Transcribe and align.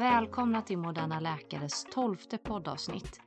Välkomna 0.00 0.62
till 0.62 0.78
Moderna 0.78 1.20
Läkares 1.20 1.84
tolfte 1.84 2.38
poddavsnitt. 2.38 3.20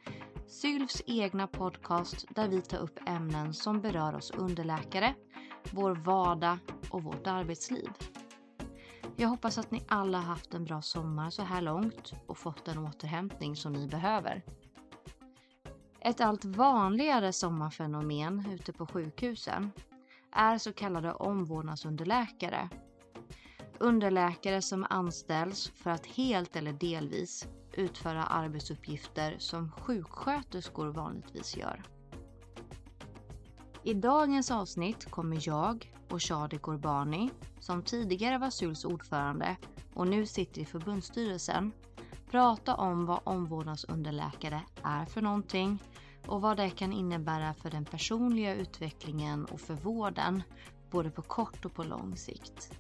Sylfs 0.48 1.04
egna 1.06 1.48
podcast 1.48 2.26
där 2.30 2.48
vi 2.48 2.62
tar 2.62 2.78
upp 2.78 3.00
ämnen 3.08 3.54
som 3.54 3.82
berör 3.82 4.16
oss 4.16 4.32
underläkare, 4.32 5.16
vår 5.72 5.96
vardag 5.96 6.58
och 6.90 7.04
vårt 7.04 7.28
arbetsliv. 7.28 7.90
Jag 9.16 9.30
hoppas 9.30 9.58
att 9.58 9.72
ni 9.72 9.84
alla 9.88 10.18
haft 10.18 10.54
en 10.54 10.66
bra 10.66 10.82
sommar 10.82 11.30
så 11.30 11.42
här 11.42 11.62
långt 11.62 12.14
och 12.28 12.38
fått 12.38 12.66
den 12.66 12.78
återhämtning 12.78 13.56
som 13.56 13.74
ni 13.74 13.88
behöver. 13.88 14.42
Ett 16.00 16.22
allt 16.22 16.46
vanligare 16.46 17.34
sommarfenomen 17.34 18.46
ute 18.52 18.74
på 18.74 18.86
sjukhusen 18.86 19.72
är 20.32 20.58
så 20.58 20.74
kallade 20.74 21.14
omvårdnadsunderläkare 21.14 22.70
underläkare 23.80 24.62
som 24.62 24.86
anställs 24.90 25.72
för 25.76 25.90
att 25.90 26.06
helt 26.06 26.56
eller 26.56 26.74
delvis 26.74 27.48
utföra 27.74 28.24
arbetsuppgifter 28.24 29.36
som 29.40 29.72
sjuksköterskor 29.72 30.88
vanligtvis 30.88 31.58
gör. 31.58 31.84
I 33.84 33.94
dagens 33.94 34.52
avsnitt 34.52 35.12
kommer 35.12 35.48
jag 35.48 35.94
och 36.10 36.24
Shadi 36.24 36.58
Gorbani, 36.58 37.30
som 37.60 37.84
tidigare 37.84 38.38
var 38.38 38.50
SULs 38.50 38.86
ordförande 38.86 39.56
och 39.94 40.08
nu 40.08 40.26
sitter 40.26 40.62
i 40.62 40.66
förbundsstyrelsen, 40.66 41.72
prata 42.32 42.76
om 42.76 43.06
vad 43.06 43.20
omvårdnadsunderläkare 43.24 44.62
är 44.84 45.06
för 45.06 45.22
någonting 45.22 45.80
och 46.28 46.42
vad 46.42 46.58
det 46.58 46.70
kan 46.70 46.94
innebära 46.94 47.54
för 47.54 47.70
den 47.70 47.86
personliga 47.86 48.56
utvecklingen 48.56 49.46
och 49.46 49.62
för 49.62 49.74
vården, 49.74 50.44
både 50.92 51.10
på 51.10 51.22
kort 51.22 51.66
och 51.66 51.74
på 51.74 51.84
lång 51.84 52.18
sikt. 52.18 52.72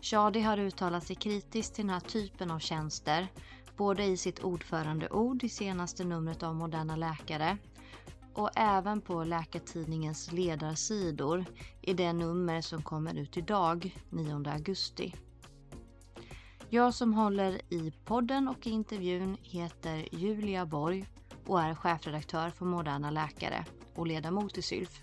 Shadi 0.00 0.40
har 0.40 0.58
uttalat 0.58 1.06
sig 1.06 1.16
kritiskt 1.16 1.74
till 1.74 1.86
den 1.86 1.94
här 1.94 2.00
typen 2.00 2.50
av 2.50 2.58
tjänster, 2.58 3.28
både 3.76 4.04
i 4.04 4.16
sitt 4.16 4.38
ordförandeord 4.44 5.44
i 5.44 5.48
senaste 5.48 6.04
numret 6.04 6.42
av 6.42 6.54
Moderna 6.54 6.96
Läkare 6.96 7.58
och 8.34 8.50
även 8.56 9.00
på 9.00 9.24
Läkartidningens 9.24 10.32
ledarsidor 10.32 11.44
i 11.82 11.92
det 11.92 12.12
nummer 12.12 12.60
som 12.60 12.82
kommer 12.82 13.14
ut 13.14 13.36
idag, 13.36 13.96
9 14.10 14.48
augusti. 14.48 15.14
Jag 16.70 16.94
som 16.94 17.14
håller 17.14 17.60
i 17.72 17.92
podden 18.04 18.48
och 18.48 18.66
intervjun 18.66 19.36
heter 19.42 20.08
Julia 20.14 20.66
Borg 20.66 21.06
och 21.46 21.60
är 21.60 21.74
chefredaktör 21.74 22.50
för 22.50 22.64
Moderna 22.64 23.10
Läkare 23.10 23.64
och 23.94 24.06
ledamot 24.06 24.58
i 24.58 24.62
SYLF. 24.62 25.02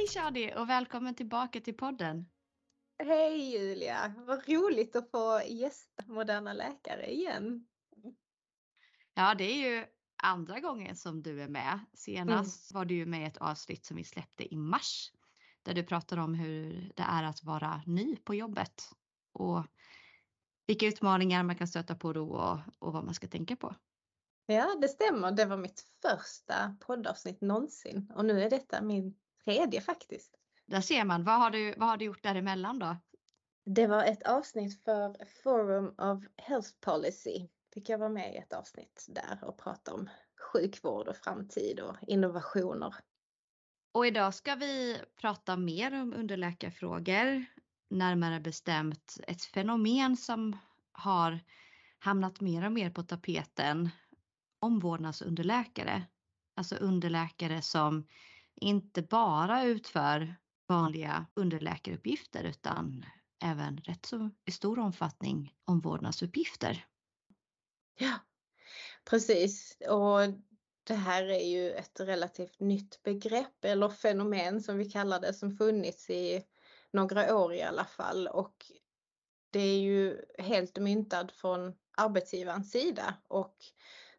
Hej 0.00 0.08
Shadi 0.08 0.52
och 0.56 0.68
välkommen 0.68 1.14
tillbaka 1.14 1.60
till 1.60 1.76
podden. 1.76 2.28
Hej 2.98 3.52
Julia, 3.52 4.14
vad 4.16 4.48
roligt 4.48 4.96
att 4.96 5.10
få 5.10 5.42
gästa 5.46 6.02
Moderna 6.06 6.52
Läkare 6.52 7.12
igen. 7.12 7.66
Ja, 9.14 9.34
det 9.34 9.44
är 9.44 9.70
ju 9.70 9.86
andra 10.22 10.60
gången 10.60 10.96
som 10.96 11.22
du 11.22 11.42
är 11.42 11.48
med. 11.48 11.80
Senast 11.94 12.70
mm. 12.70 12.78
var 12.78 12.84
du 12.84 12.94
ju 12.94 13.06
med 13.06 13.22
i 13.22 13.24
ett 13.24 13.36
avsnitt 13.36 13.84
som 13.84 13.96
vi 13.96 14.04
släppte 14.04 14.54
i 14.54 14.56
mars 14.56 15.12
där 15.62 15.74
du 15.74 15.82
pratar 15.82 16.16
om 16.16 16.34
hur 16.34 16.92
det 16.96 17.02
är 17.02 17.22
att 17.22 17.44
vara 17.44 17.82
ny 17.86 18.16
på 18.16 18.34
jobbet 18.34 18.82
och 19.32 19.66
vilka 20.66 20.86
utmaningar 20.86 21.42
man 21.42 21.56
kan 21.56 21.68
stöta 21.68 21.94
på 21.94 22.12
då 22.12 22.28
och, 22.30 22.58
och 22.78 22.92
vad 22.92 23.04
man 23.04 23.14
ska 23.14 23.28
tänka 23.28 23.56
på. 23.56 23.74
Ja, 24.46 24.76
det 24.80 24.88
stämmer. 24.88 25.32
Det 25.32 25.44
var 25.44 25.56
mitt 25.56 25.84
första 26.02 26.76
poddavsnitt 26.80 27.40
någonsin 27.40 28.12
och 28.16 28.24
nu 28.24 28.42
är 28.42 28.50
detta 28.50 28.82
min 28.82 29.14
tredje 29.44 29.80
faktiskt. 29.80 30.36
Där 30.66 30.80
ser 30.80 31.04
man. 31.04 31.24
Vad 31.24 31.38
har 31.38 31.50
du, 31.50 31.74
vad 31.76 31.88
har 31.88 31.96
du 31.96 32.04
gjort 32.04 32.22
däremellan 32.22 32.78
då? 32.78 32.96
Det 33.64 33.86
var 33.86 34.04
ett 34.04 34.22
avsnitt 34.22 34.84
för 34.84 35.16
Forum 35.42 35.94
of 35.98 36.24
Health 36.36 36.70
Policy. 36.80 37.48
Fick 37.74 37.88
jag 37.88 37.98
vara 37.98 38.08
med 38.08 38.34
i 38.34 38.36
ett 38.36 38.52
avsnitt 38.52 39.06
där 39.08 39.38
och 39.42 39.58
prata 39.58 39.94
om 39.94 40.08
sjukvård 40.52 41.08
och 41.08 41.16
framtid 41.16 41.80
och 41.80 41.96
innovationer. 42.06 42.94
Och 43.92 44.06
idag 44.06 44.34
ska 44.34 44.54
vi 44.54 45.00
prata 45.20 45.56
mer 45.56 46.02
om 46.02 46.14
underläkarfrågor. 46.14 47.44
Närmare 47.90 48.40
bestämt 48.40 49.16
ett 49.26 49.44
fenomen 49.44 50.16
som 50.16 50.56
har 50.92 51.40
hamnat 51.98 52.40
mer 52.40 52.66
och 52.66 52.72
mer 52.72 52.90
på 52.90 53.02
tapeten. 53.02 53.88
Omvårdnadsunderläkare. 54.58 56.02
Alltså 56.56 56.76
underläkare 56.76 57.62
som 57.62 58.06
inte 58.60 59.02
bara 59.02 59.64
utför 59.64 60.36
vanliga 60.68 61.26
underläkaruppgifter 61.34 62.44
utan 62.44 63.04
även 63.44 63.78
rätt 63.78 64.06
så 64.06 64.30
i 64.44 64.50
stor 64.50 64.78
omfattning 64.78 65.54
omvårdnadsuppgifter. 65.64 66.84
Ja, 67.98 68.18
precis. 69.10 69.76
Och 69.88 70.20
det 70.84 70.94
här 70.94 71.24
är 71.24 71.48
ju 71.48 71.72
ett 71.72 72.00
relativt 72.00 72.60
nytt 72.60 73.02
begrepp 73.02 73.64
eller 73.64 73.88
fenomen 73.88 74.62
som 74.62 74.78
vi 74.78 74.90
kallar 74.90 75.20
det 75.20 75.34
som 75.34 75.56
funnits 75.56 76.10
i 76.10 76.42
några 76.92 77.36
år 77.36 77.54
i 77.54 77.62
alla 77.62 77.84
fall 77.84 78.28
och 78.28 78.72
det 79.50 79.60
är 79.60 79.80
ju 79.80 80.24
helt 80.38 80.78
myntad 80.78 81.30
från 81.30 81.74
arbetsgivarens 81.96 82.70
sida 82.70 83.14
och 83.28 83.56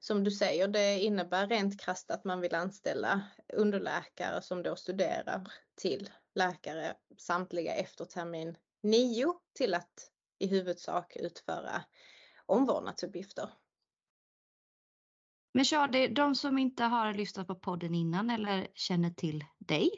som 0.02 0.24
du 0.24 0.32
säger, 0.32 0.68
det 0.68 1.00
innebär 1.00 1.48
rent 1.48 1.82
krasst 1.82 2.12
att 2.12 2.24
man 2.24 2.42
vill 2.42 2.56
anställa 2.56 3.22
underläkare 3.54 4.42
som 4.42 4.64
då 4.64 4.76
studerar 4.76 5.48
till 5.76 6.10
läkare 6.36 6.96
samtliga 7.18 7.76
efter 7.76 8.06
termin 8.06 8.58
9 8.84 9.34
till 9.54 9.74
att 9.74 10.12
i 10.40 10.48
huvudsak 10.48 11.16
utföra 11.16 11.84
omvårdnadsuppgifter. 12.46 13.50
Men 15.54 15.66
Shadi, 15.66 16.08
de 16.08 16.36
som 16.36 16.58
inte 16.58 16.84
har 16.84 17.14
lyssnat 17.14 17.48
på 17.48 17.56
podden 17.56 17.96
innan 17.96 18.30
eller 18.30 18.68
känner 18.74 19.10
till 19.10 19.46
dig, 19.58 19.92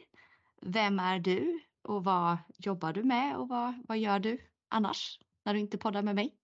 vem 0.62 1.00
är 1.00 1.20
du 1.20 1.60
och 1.82 2.04
vad 2.04 2.38
jobbar 2.58 2.94
du 2.94 3.04
med 3.04 3.38
och 3.38 3.50
vad, 3.50 3.84
vad 3.88 3.98
gör 3.98 4.20
du 4.20 4.38
annars 4.70 5.20
när 5.46 5.54
du 5.54 5.60
inte 5.60 5.78
poddar 5.78 6.02
med 6.02 6.16
mig? 6.16 6.43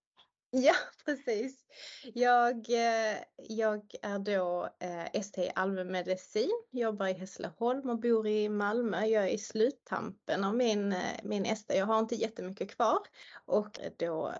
Ja, 0.52 0.74
precis. 1.04 1.66
Jag, 2.14 2.70
eh, 2.70 3.18
jag 3.36 3.94
är 4.02 4.18
då 4.18 4.68
eh, 4.80 5.06
ST 5.14 5.44
i 5.44 5.50
allmänmedicin, 5.54 6.62
jobbar 6.70 7.06
i 7.06 7.12
Hässleholm 7.12 7.90
och 7.90 8.00
bor 8.00 8.26
i 8.26 8.48
Malmö. 8.48 9.04
Jag 9.04 9.24
är 9.24 9.28
i 9.28 9.38
sluttampen 9.38 10.44
av 10.44 10.54
min, 10.56 10.92
eh, 10.92 11.20
min 11.22 11.46
ST. 11.46 11.78
Jag 11.78 11.86
har 11.86 11.98
inte 11.98 12.14
jättemycket 12.14 12.76
kvar 12.76 12.98
och 13.44 13.80
då 13.96 14.34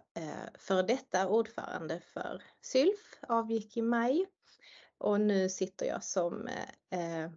för 0.58 0.82
detta 0.82 1.28
ordförande 1.28 2.00
för 2.00 2.42
SYLF, 2.60 3.18
avgick 3.28 3.76
i 3.76 3.82
maj. 3.82 4.26
Och 4.98 5.20
nu 5.20 5.48
sitter 5.48 5.86
jag 5.86 6.04
som 6.04 6.48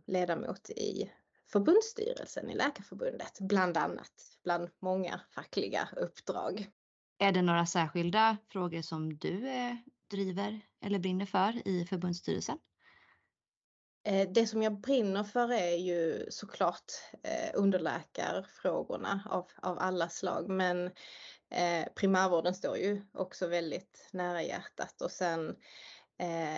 ledamot 0.06 0.70
i 0.70 1.12
förbundsstyrelsen 1.52 2.50
i 2.50 2.56
Läkarförbundet, 2.56 3.40
bland 3.40 3.78
annat, 3.78 4.38
bland 4.44 4.70
många 4.80 5.22
fackliga 5.36 5.90
uppdrag. 5.96 6.72
Är 7.18 7.32
det 7.32 7.42
några 7.42 7.66
särskilda 7.66 8.38
frågor 8.50 8.82
som 8.82 9.18
du 9.18 9.48
eh, 9.50 9.76
driver 10.08 10.62
eller 10.82 11.00
brinner 11.00 11.26
för 11.26 11.68
i 11.68 11.86
förbundsstyrelsen? 11.86 12.58
Eh, 14.06 14.30
det 14.30 14.48
som 14.48 14.64
jag 14.64 14.82
brinner 14.82 15.24
för 15.24 15.52
är 15.52 15.76
ju 15.76 16.26
såklart 16.30 16.92
eh, 17.24 17.52
underläkarfrågorna 17.54 19.28
av, 19.30 19.48
av 19.56 19.80
alla 19.80 20.10
slag 20.10 20.50
men 20.50 20.92
primärvården 21.96 22.54
står 22.54 22.78
ju 22.78 23.02
också 23.14 23.48
väldigt 23.48 24.10
nära 24.12 24.44
hjärtat 24.44 25.02
och 25.02 25.12
sen 25.12 25.56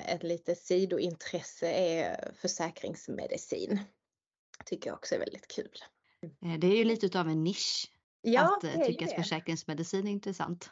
ett 0.05 0.23
litet 0.23 0.57
sidointresse 0.57 1.67
är 1.71 2.33
försäkringsmedicin. 2.35 3.79
Tycker 4.65 4.89
jag 4.89 4.95
också 4.95 5.15
är 5.15 5.19
väldigt 5.19 5.47
kul. 5.47 5.77
Det 6.59 6.67
är 6.67 6.77
ju 6.77 6.83
lite 6.83 7.19
av 7.19 7.29
en 7.29 7.43
nisch 7.43 7.94
ja, 8.33 8.57
att 8.57 8.63
eh, 8.63 8.85
tycka 8.85 9.05
att 9.05 9.15
försäkringsmedicin 9.15 10.07
är 10.07 10.11
intressant. 10.11 10.69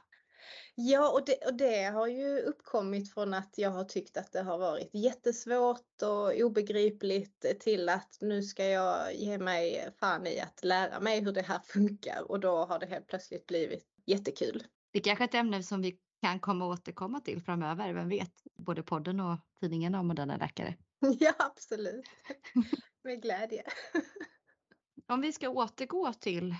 Ja, 0.75 1.11
och 1.11 1.25
det, 1.25 1.47
och 1.47 1.53
det 1.53 1.83
har 1.83 2.07
ju 2.07 2.39
uppkommit 2.39 3.13
från 3.13 3.33
att 3.33 3.53
jag 3.57 3.69
har 3.69 3.83
tyckt 3.83 4.17
att 4.17 4.31
det 4.31 4.41
har 4.41 4.57
varit 4.57 4.89
jättesvårt 4.93 6.01
och 6.01 6.41
obegripligt 6.41 7.59
till 7.59 7.89
att 7.89 8.17
nu 8.21 8.43
ska 8.43 8.65
jag 8.65 9.15
ge 9.15 9.37
mig 9.37 9.89
fan 9.99 10.27
i 10.27 10.39
att 10.39 10.63
lära 10.63 10.99
mig 10.99 11.21
hur 11.23 11.31
det 11.31 11.41
här 11.41 11.59
funkar 11.65 12.31
och 12.31 12.39
då 12.39 12.65
har 12.65 12.79
det 12.79 12.85
helt 12.85 13.07
plötsligt 13.07 13.47
blivit 13.47 13.85
jättekul. 14.05 14.63
Det 14.91 14.99
är 14.99 15.03
kanske 15.03 15.23
är 15.23 15.27
ett 15.27 15.35
ämne 15.35 15.63
som 15.63 15.81
vi 15.81 15.99
kan 16.21 16.39
komma 16.39 16.65
återkomma 16.65 17.19
till 17.19 17.41
framöver, 17.41 17.93
vem 17.93 18.09
vet? 18.09 18.33
Både 18.57 18.83
podden 18.83 19.19
och 19.19 19.37
tidningen 19.59 19.95
om 19.95 20.07
Moderna 20.07 20.37
Läkare. 20.37 20.77
Ja, 21.19 21.33
absolut. 21.37 22.05
Med 23.03 23.21
glädje. 23.21 23.63
Om 25.07 25.21
vi 25.21 25.33
ska 25.33 25.49
återgå 25.49 26.13
till 26.13 26.55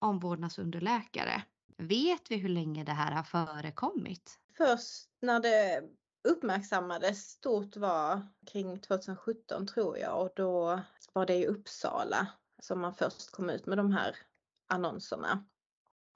omvårdnadsunderläkare. 0.00 1.42
Vet 1.76 2.30
vi 2.30 2.36
hur 2.36 2.48
länge 2.48 2.84
det 2.84 2.92
här 2.92 3.12
har 3.12 3.22
förekommit? 3.22 4.38
Först 4.56 5.08
när 5.20 5.40
det 5.40 5.82
uppmärksammades 6.28 7.30
stort 7.30 7.76
var 7.76 8.28
kring 8.52 8.80
2017 8.80 9.66
tror 9.66 9.98
jag 9.98 10.22
och 10.22 10.30
då 10.36 10.80
var 11.12 11.26
det 11.26 11.34
i 11.34 11.46
Uppsala 11.46 12.26
som 12.62 12.80
man 12.80 12.94
först 12.94 13.30
kom 13.30 13.50
ut 13.50 13.66
med 13.66 13.78
de 13.78 13.92
här 13.92 14.16
annonserna. 14.68 15.44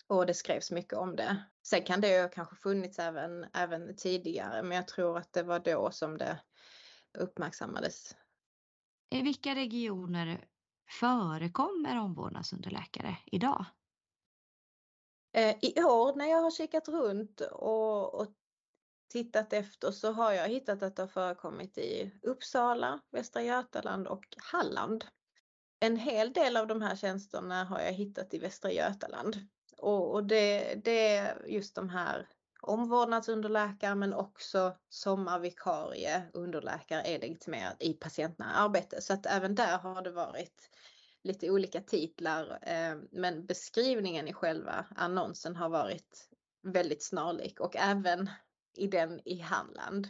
och 0.07 0.27
det 0.27 0.35
skrevs 0.35 0.71
mycket 0.71 0.99
om 0.99 1.17
det. 1.17 1.45
Sen 1.63 1.83
kan 1.83 2.01
det 2.01 2.23
ju 2.23 2.29
kanske 2.29 2.57
funnits 2.57 2.99
även, 2.99 3.47
även 3.53 3.97
tidigare 3.97 4.63
men 4.63 4.77
jag 4.77 4.89
tror 4.89 5.19
att 5.19 5.33
det 5.33 5.43
var 5.43 5.59
då 5.59 5.91
som 5.91 6.19
det 6.19 6.41
uppmärksammades. 7.19 8.17
I 9.11 9.23
vilka 9.23 9.55
regioner 9.55 10.45
förekommer 10.89 12.01
omvårdnadsunderläkare 12.01 13.17
idag? 13.27 13.65
Eh, 15.33 15.57
I 15.63 15.83
år 15.83 16.17
när 16.17 16.27
jag 16.27 16.43
har 16.43 16.51
kikat 16.51 16.89
runt 16.89 17.41
och, 17.41 18.15
och 18.15 18.29
tittat 19.13 19.53
efter 19.53 19.91
så 19.91 20.13
har 20.13 20.33
jag 20.33 20.49
hittat 20.49 20.83
att 20.83 20.97
det 20.97 21.03
har 21.03 21.09
förekommit 21.09 21.79
i 21.79 22.13
Uppsala, 22.23 23.01
Västra 23.11 23.43
Götaland 23.43 24.07
och 24.07 24.25
Halland. 24.37 25.05
En 25.81 25.97
hel 25.97 26.33
del 26.33 26.57
av 26.57 26.67
de 26.67 26.83
här 26.83 26.97
tjänsterna 26.97 27.65
har 27.65 27.81
jag 27.81 27.93
hittat 27.93 28.35
i 28.35 28.39
Västra 28.39 28.73
Götaland. 28.73 29.37
Och, 29.79 30.15
och 30.15 30.25
det, 30.25 30.75
det 30.85 31.17
är 31.17 31.47
just 31.47 31.75
de 31.75 31.89
här 31.89 32.29
omvårdnadsunderläkare 32.64 33.94
men 33.94 34.14
också 34.14 34.76
sommarvikarie 34.88 36.22
underläkare 36.32 37.02
är 37.02 37.19
legitimerad 37.19 37.76
i 37.81 37.93
patientnära 37.93 38.50
arbete. 38.50 39.00
Så 39.00 39.12
att 39.12 39.26
även 39.26 39.55
där 39.55 39.78
har 39.78 40.02
det 40.02 40.11
varit 40.11 40.70
lite 41.22 41.50
olika 41.50 41.81
titlar 41.81 42.58
eh, 42.62 42.96
men 43.12 43.46
beskrivningen 43.46 44.28
i 44.28 44.32
själva 44.32 44.87
annonsen 44.96 45.56
har 45.56 45.69
varit 45.69 46.28
väldigt 46.62 47.05
snarlik 47.05 47.61
och 47.61 47.76
även 47.76 48.31
i 48.76 48.87
den 48.87 49.20
i 49.25 49.40
Halland. 49.40 50.08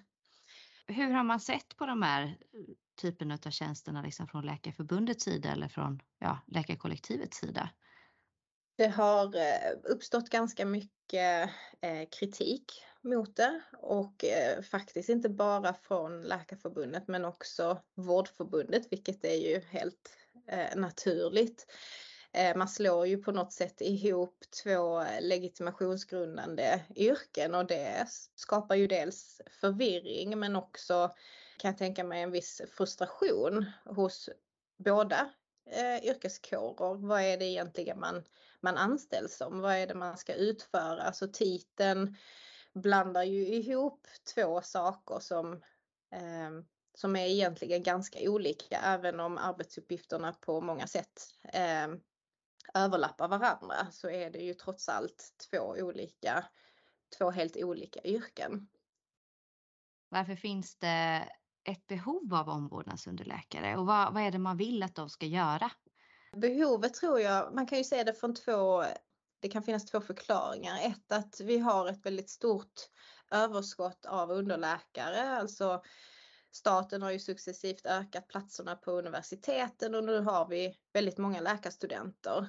Hur 0.87 1.11
har 1.11 1.25
man 1.25 1.41
sett 1.41 1.77
på 1.77 1.87
de 1.87 2.03
här 2.03 2.23
eh, 2.23 2.75
typen 3.01 3.31
av 3.31 3.51
tjänsterna 3.51 4.03
liksom 4.03 4.29
från 4.29 4.47
Läkarförbundets 4.47 5.25
sida 5.25 5.53
eller 5.53 5.69
från 5.69 6.01
ja, 6.19 6.39
läkarkollektivets 6.47 7.37
sida? 7.37 7.71
Det 8.77 8.87
har 8.87 9.37
eh, 9.37 9.73
uppstått 9.85 10.29
ganska 10.29 10.67
mycket 10.67 11.51
eh, 11.81 12.09
kritik 12.11 12.85
mot 13.01 13.37
det 13.37 13.61
och 13.79 14.25
eh, 14.25 14.63
faktiskt 14.63 15.09
inte 15.09 15.29
bara 15.29 15.75
från 15.75 16.23
Läkarförbundet 16.23 17.09
men 17.09 17.25
också 17.25 17.81
Vårdförbundet 17.95 18.93
vilket 18.93 19.25
är 19.25 19.37
ju 19.37 19.61
helt 19.61 20.17
naturligt. 20.77 21.67
Man 22.57 22.69
slår 22.69 23.07
ju 23.07 23.23
på 23.23 23.33
något 23.33 23.53
sätt 23.53 23.81
ihop 23.81 24.45
två 24.63 25.05
legitimationsgrundande 25.21 26.81
yrken 26.97 27.55
och 27.55 27.67
det 27.67 28.07
skapar 28.35 28.75
ju 28.75 28.87
dels 28.87 29.41
förvirring 29.61 30.39
men 30.39 30.57
också 30.57 31.11
kan 31.59 31.69
jag 31.69 31.79
tänka 31.79 32.05
mig 32.05 32.23
en 32.23 32.31
viss 32.31 32.63
frustration 32.77 33.65
hos 33.85 34.29
båda 34.77 35.31
eh, 35.67 36.05
yrkeskårer. 36.05 36.95
Vad 36.95 37.21
är 37.21 37.37
det 37.37 37.45
egentligen 37.45 38.01
man, 38.01 38.25
man 38.61 38.77
anställs 38.77 39.37
som? 39.37 39.61
Vad 39.61 39.75
är 39.75 39.87
det 39.87 39.95
man 39.95 40.17
ska 40.17 40.35
utföra? 40.35 41.03
Alltså 41.03 41.29
titeln 41.33 42.17
blandar 42.75 43.23
ju 43.23 43.47
ihop 43.47 44.07
två 44.35 44.63
saker 44.63 45.19
som, 45.21 45.53
eh, 46.13 46.51
som 46.95 47.17
är 47.17 47.27
egentligen 47.27 47.83
ganska 47.83 48.31
olika 48.31 48.79
även 48.79 49.21
om 49.21 49.39
arbetsuppgifterna 49.39 50.33
på 50.33 50.61
många 50.61 50.87
sätt 50.87 51.23
eh, 51.53 51.89
överlappar 52.75 53.29
varandra 53.29 53.91
så 53.91 54.11
är 54.11 54.31
det 54.31 54.39
ju 54.39 54.55
trots 54.55 54.89
allt 54.89 55.35
två 55.51 55.59
olika, 55.59 56.45
två 57.19 57.31
helt 57.31 57.57
olika 57.57 58.01
yrken. 58.05 58.69
Varför 60.09 60.37
finns 60.37 60.77
det 60.77 61.29
ett 61.65 61.87
behov 61.87 62.35
av 62.35 62.49
omvårdnadsunderläkare 62.49 63.77
och 63.77 63.87
vad, 63.87 64.15
vad 64.15 64.23
är 64.23 64.31
det 64.31 64.39
man 64.39 64.57
vill 64.57 64.83
att 64.83 64.95
de 64.95 65.11
ska 65.11 65.27
göra? 65.27 65.71
Behovet 66.37 66.95
tror 66.95 67.21
jag, 67.21 67.55
man 67.55 67.67
kan 67.67 67.79
ju 67.79 67.85
se 67.85 68.05
det 68.05 68.15
från 68.15 68.35
två, 68.35 68.85
det 69.41 69.49
kan 69.49 69.63
finnas 69.63 69.85
två 69.85 70.01
förklaringar. 70.01 70.79
Ett 70.83 71.13
att 71.13 71.41
vi 71.41 71.59
har 71.59 71.89
ett 71.89 72.07
väldigt 72.07 72.31
stort 72.31 72.73
överskott 73.31 74.07
av 74.07 74.31
underläkare, 74.31 75.39
alltså 75.39 75.83
staten 76.51 77.03
har 77.03 77.11
ju 77.11 77.19
successivt 77.19 77.87
ökat 77.87 78.29
platserna 78.29 78.77
på 78.77 78.91
universiteten 78.91 79.95
och 79.95 80.05
nu 80.05 80.21
har 80.21 80.49
vi 80.49 80.75
väldigt 80.93 81.19
många 81.19 81.41
läkarstudenter. 81.41 82.49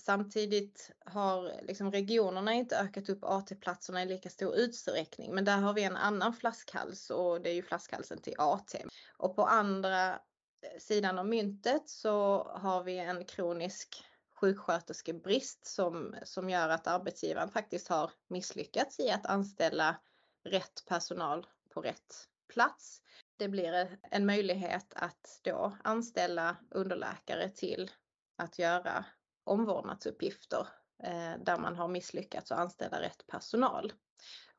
Samtidigt 0.00 0.90
har 1.04 1.62
liksom 1.62 1.92
regionerna 1.92 2.52
inte 2.52 2.78
ökat 2.78 3.08
upp 3.08 3.24
AT-platserna 3.24 4.02
i 4.02 4.06
lika 4.06 4.30
stor 4.30 4.56
utsträckning 4.56 5.34
men 5.34 5.44
där 5.44 5.56
har 5.56 5.72
vi 5.72 5.82
en 5.84 5.96
annan 5.96 6.34
flaskhals 6.34 7.10
och 7.10 7.40
det 7.40 7.50
är 7.50 7.54
ju 7.54 7.62
flaskhalsen 7.62 8.18
till 8.18 8.34
AT. 8.38 8.76
Och 9.16 9.36
på 9.36 9.46
andra 9.46 10.10
eh, 10.10 10.78
sidan 10.78 11.18
av 11.18 11.26
myntet 11.26 11.88
så 11.88 12.44
har 12.54 12.82
vi 12.82 12.98
en 12.98 13.24
kronisk 13.24 14.04
sjuksköterskebrist 14.42 15.66
som, 15.66 16.14
som 16.24 16.50
gör 16.50 16.68
att 16.68 16.86
arbetsgivaren 16.86 17.50
faktiskt 17.50 17.88
har 17.88 18.10
misslyckats 18.28 19.00
i 19.00 19.10
att 19.10 19.26
anställa 19.26 19.96
rätt 20.44 20.84
personal 20.86 21.46
på 21.74 21.80
rätt 21.80 22.28
plats. 22.48 23.02
Det 23.36 23.48
blir 23.48 23.98
en 24.02 24.26
möjlighet 24.26 24.92
att 24.96 25.40
då 25.42 25.76
anställa 25.84 26.56
underläkare 26.70 27.48
till 27.48 27.90
att 28.36 28.58
göra 28.58 29.04
omvårdnadsuppgifter 29.44 30.66
eh, 31.04 31.32
där 31.44 31.58
man 31.58 31.76
har 31.76 31.88
misslyckats 31.88 32.52
att 32.52 32.58
anställa 32.58 33.00
rätt 33.00 33.26
personal. 33.26 33.92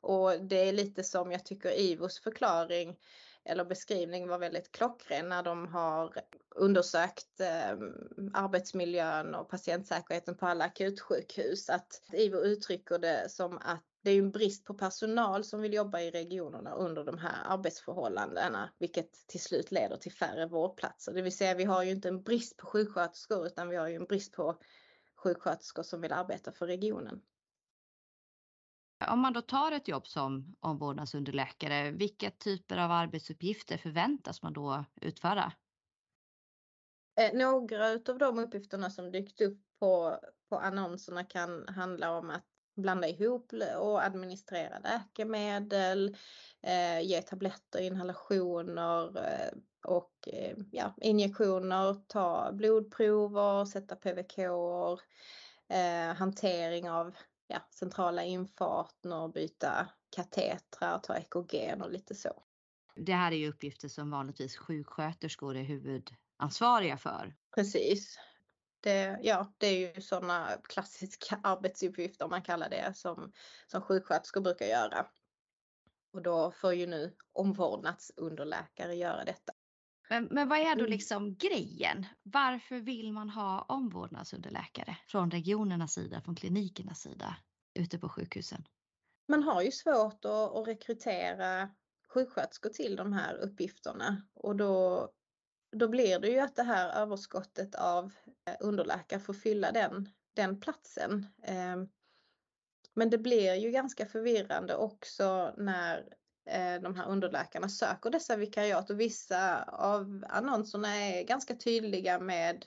Och 0.00 0.40
det 0.40 0.68
är 0.68 0.72
lite 0.72 1.04
som 1.04 1.32
jag 1.32 1.44
tycker 1.44 1.78
IVOs 1.78 2.20
förklaring 2.20 2.96
eller 3.44 3.64
beskrivning 3.64 4.28
var 4.28 4.38
väldigt 4.38 4.72
klockren 4.72 5.28
när 5.28 5.42
de 5.42 5.68
har 5.68 6.14
undersökt 6.54 7.40
eh, 7.40 7.72
arbetsmiljön 8.32 9.34
och 9.34 9.48
patientsäkerheten 9.48 10.36
på 10.36 10.46
alla 10.46 10.64
akutsjukhus. 10.64 11.70
Att 11.70 12.02
IVO 12.12 12.38
uttrycker 12.38 12.98
det 12.98 13.30
som 13.30 13.58
att 13.58 13.84
det 14.04 14.10
är 14.10 14.18
en 14.18 14.30
brist 14.30 14.64
på 14.64 14.74
personal 14.74 15.44
som 15.44 15.60
vill 15.60 15.74
jobba 15.74 16.00
i 16.00 16.10
regionerna 16.10 16.74
under 16.74 17.04
de 17.04 17.18
här 17.18 17.44
arbetsförhållandena, 17.44 18.70
vilket 18.78 19.26
till 19.26 19.40
slut 19.40 19.70
leder 19.70 19.96
till 19.96 20.12
färre 20.12 20.46
vårdplatser. 20.46 21.12
Det 21.12 21.22
vill 21.22 21.36
säga 21.36 21.54
vi 21.54 21.64
har 21.64 21.82
ju 21.82 21.90
inte 21.90 22.08
en 22.08 22.22
brist 22.22 22.56
på 22.56 22.66
sjuksköterskor 22.66 23.46
utan 23.46 23.68
vi 23.68 23.76
har 23.76 23.88
ju 23.88 23.96
en 23.96 24.04
brist 24.04 24.32
på 24.32 24.58
sjuksköterskor 25.16 25.82
som 25.82 26.00
vill 26.00 26.12
arbeta 26.12 26.52
för 26.52 26.66
regionen. 26.66 27.22
Om 29.08 29.20
man 29.20 29.32
då 29.32 29.40
tar 29.40 29.72
ett 29.72 29.88
jobb 29.88 30.06
som 30.06 30.56
omvårdnadsunderläkare, 30.60 31.90
vilka 31.90 32.30
typer 32.30 32.76
av 32.76 32.90
arbetsuppgifter 32.90 33.78
förväntas 33.78 34.42
man 34.42 34.52
då 34.52 34.84
utföra? 35.00 35.52
Eh, 37.20 37.38
några 37.38 37.92
av 37.92 38.18
de 38.18 38.38
uppgifterna 38.38 38.90
som 38.90 39.10
dykt 39.10 39.40
upp 39.40 39.60
på, 39.78 40.20
på 40.48 40.58
annonserna 40.58 41.24
kan 41.24 41.68
handla 41.68 42.18
om 42.18 42.30
att 42.30 42.53
blanda 42.74 43.08
ihop 43.08 43.52
och 43.78 44.04
administrera 44.04 44.78
läkemedel, 44.78 46.16
eh, 46.62 47.00
ge 47.00 47.22
tabletter, 47.22 47.80
inhalationer 47.80 49.18
eh, 49.18 49.52
och 49.86 50.28
eh, 50.32 50.56
ja, 50.70 50.94
injektioner, 51.00 51.94
ta 52.06 52.52
blodprover, 52.52 53.64
sätta 53.64 53.96
PVK, 53.96 54.38
eh, 55.68 56.14
hantering 56.16 56.90
av 56.90 57.14
ja, 57.46 57.58
centrala 57.70 58.24
infarter, 58.24 59.28
byta 59.28 59.88
katetrar, 60.16 60.98
ta 60.98 61.16
ekogen 61.16 61.82
och 61.82 61.90
lite 61.90 62.14
så. 62.14 62.42
Det 62.96 63.12
här 63.12 63.32
är 63.32 63.36
ju 63.36 63.48
uppgifter 63.48 63.88
som 63.88 64.10
vanligtvis 64.10 64.56
sjuksköterskor 64.56 65.56
är 65.56 65.62
huvudansvariga 65.62 66.96
för. 66.96 67.34
Precis. 67.54 68.18
Det, 68.84 69.18
ja, 69.22 69.52
det 69.58 69.66
är 69.66 69.94
ju 69.94 70.00
sådana 70.00 70.48
klassiska 70.64 71.40
arbetsuppgifter, 71.42 72.28
man 72.28 72.42
kallar 72.42 72.70
det, 72.70 72.96
som, 72.96 73.32
som 73.66 73.82
sjuksköterskor 73.82 74.40
brukar 74.40 74.66
göra. 74.66 75.06
Och 76.12 76.22
då 76.22 76.50
får 76.50 76.74
ju 76.74 76.86
nu 76.86 77.16
omvårdnadsunderläkare 77.32 78.94
göra 78.94 79.24
detta. 79.24 79.52
Men, 80.08 80.28
men 80.30 80.48
vad 80.48 80.58
är 80.58 80.74
då 80.74 80.80
mm. 80.80 80.90
liksom 80.90 81.36
grejen? 81.36 82.06
Varför 82.22 82.80
vill 82.80 83.12
man 83.12 83.30
ha 83.30 83.62
omvårdnadsunderläkare 83.62 84.96
från 85.06 85.30
regionernas 85.30 85.92
sida, 85.92 86.20
från 86.20 86.34
klinikernas 86.36 87.00
sida 87.00 87.36
ute 87.74 87.98
på 87.98 88.08
sjukhusen? 88.08 88.64
Man 89.28 89.42
har 89.42 89.62
ju 89.62 89.70
svårt 89.70 90.24
att, 90.24 90.56
att 90.56 90.68
rekrytera 90.68 91.68
sjuksköterskor 92.08 92.70
till 92.70 92.96
de 92.96 93.12
här 93.12 93.34
uppgifterna 93.34 94.22
och 94.34 94.56
då 94.56 95.08
då 95.74 95.88
blir 95.88 96.18
det 96.18 96.28
ju 96.28 96.38
att 96.38 96.56
det 96.56 96.62
här 96.62 97.02
överskottet 97.02 97.74
av 97.74 98.12
eh, 98.48 98.56
underläkare 98.60 99.20
får 99.20 99.34
fylla 99.34 99.72
den, 99.72 100.08
den 100.34 100.60
platsen. 100.60 101.26
Ehm, 101.42 101.88
men 102.94 103.10
det 103.10 103.18
blir 103.18 103.54
ju 103.54 103.70
ganska 103.70 104.06
förvirrande 104.06 104.76
också 104.76 105.54
när 105.56 105.98
eh, 106.50 106.82
de 106.82 106.94
här 106.94 107.08
underläkarna 107.08 107.68
söker 107.68 108.10
dessa 108.10 108.36
vikariat 108.36 108.90
och 108.90 109.00
vissa 109.00 109.62
av 109.62 110.24
annonserna 110.28 110.96
är 110.96 111.22
ganska 111.22 111.56
tydliga 111.56 112.18
med 112.18 112.66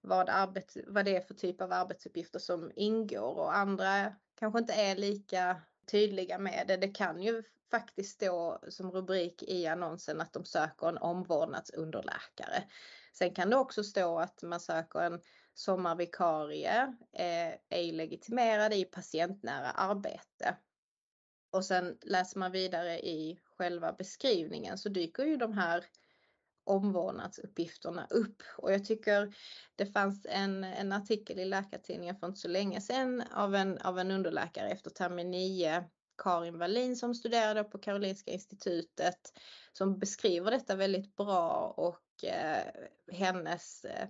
vad, 0.00 0.28
arbet, 0.28 0.76
vad 0.86 1.04
det 1.04 1.16
är 1.16 1.20
för 1.20 1.34
typ 1.34 1.60
av 1.60 1.72
arbetsuppgifter 1.72 2.38
som 2.38 2.72
ingår 2.76 3.34
och 3.34 3.56
andra 3.56 4.12
kanske 4.34 4.58
inte 4.58 4.72
är 4.72 4.96
lika 4.96 5.62
tydliga 5.86 6.38
med 6.38 6.64
det. 6.68 6.76
Det 6.76 6.88
kan 6.88 7.22
ju 7.22 7.42
faktiskt 7.70 8.10
stå 8.10 8.58
som 8.68 8.90
rubrik 8.90 9.42
i 9.42 9.66
annonsen 9.66 10.20
att 10.20 10.32
de 10.32 10.44
söker 10.44 10.88
en 10.88 10.98
omvårdnadsunderläkare. 10.98 12.64
Sen 13.12 13.34
kan 13.34 13.50
det 13.50 13.56
också 13.56 13.84
stå 13.84 14.18
att 14.18 14.42
man 14.42 14.60
söker 14.60 15.00
en 15.00 15.20
sommarvikarie, 15.54 16.94
eh, 17.12 17.48
är 17.48 17.58
ej 17.70 17.92
legitimerad 17.92 18.72
i 18.72 18.84
patientnära 18.84 19.70
arbete. 19.70 20.56
Och 21.50 21.64
sen 21.64 21.98
läser 22.02 22.38
man 22.38 22.52
vidare 22.52 22.98
i 23.00 23.40
själva 23.44 23.92
beskrivningen 23.92 24.78
så 24.78 24.88
dyker 24.88 25.24
ju 25.24 25.36
de 25.36 25.52
här 25.52 25.84
omvårdnadsuppgifterna 26.64 28.06
upp. 28.10 28.42
Och 28.56 28.72
jag 28.72 28.84
tycker 28.84 29.34
det 29.76 29.86
fanns 29.86 30.26
en, 30.30 30.64
en 30.64 30.92
artikel 30.92 31.38
i 31.38 31.44
Läkartidningen 31.44 32.16
för 32.16 32.26
inte 32.26 32.40
så 32.40 32.48
länge 32.48 32.80
sedan 32.80 33.22
av 33.34 33.54
en, 33.54 33.78
av 33.78 33.98
en 33.98 34.10
underläkare 34.10 34.68
efter 34.70 34.90
termin 34.90 35.30
9, 35.30 35.84
Karin 36.22 36.58
Wallin 36.58 36.96
som 36.96 37.14
studerade 37.14 37.64
på 37.64 37.78
Karolinska 37.78 38.30
institutet, 38.30 39.32
som 39.72 39.98
beskriver 39.98 40.50
detta 40.50 40.76
väldigt 40.76 41.16
bra 41.16 41.74
och 41.76 42.24
eh, 42.24 42.66
hennes 43.12 43.84
eh, 43.84 44.08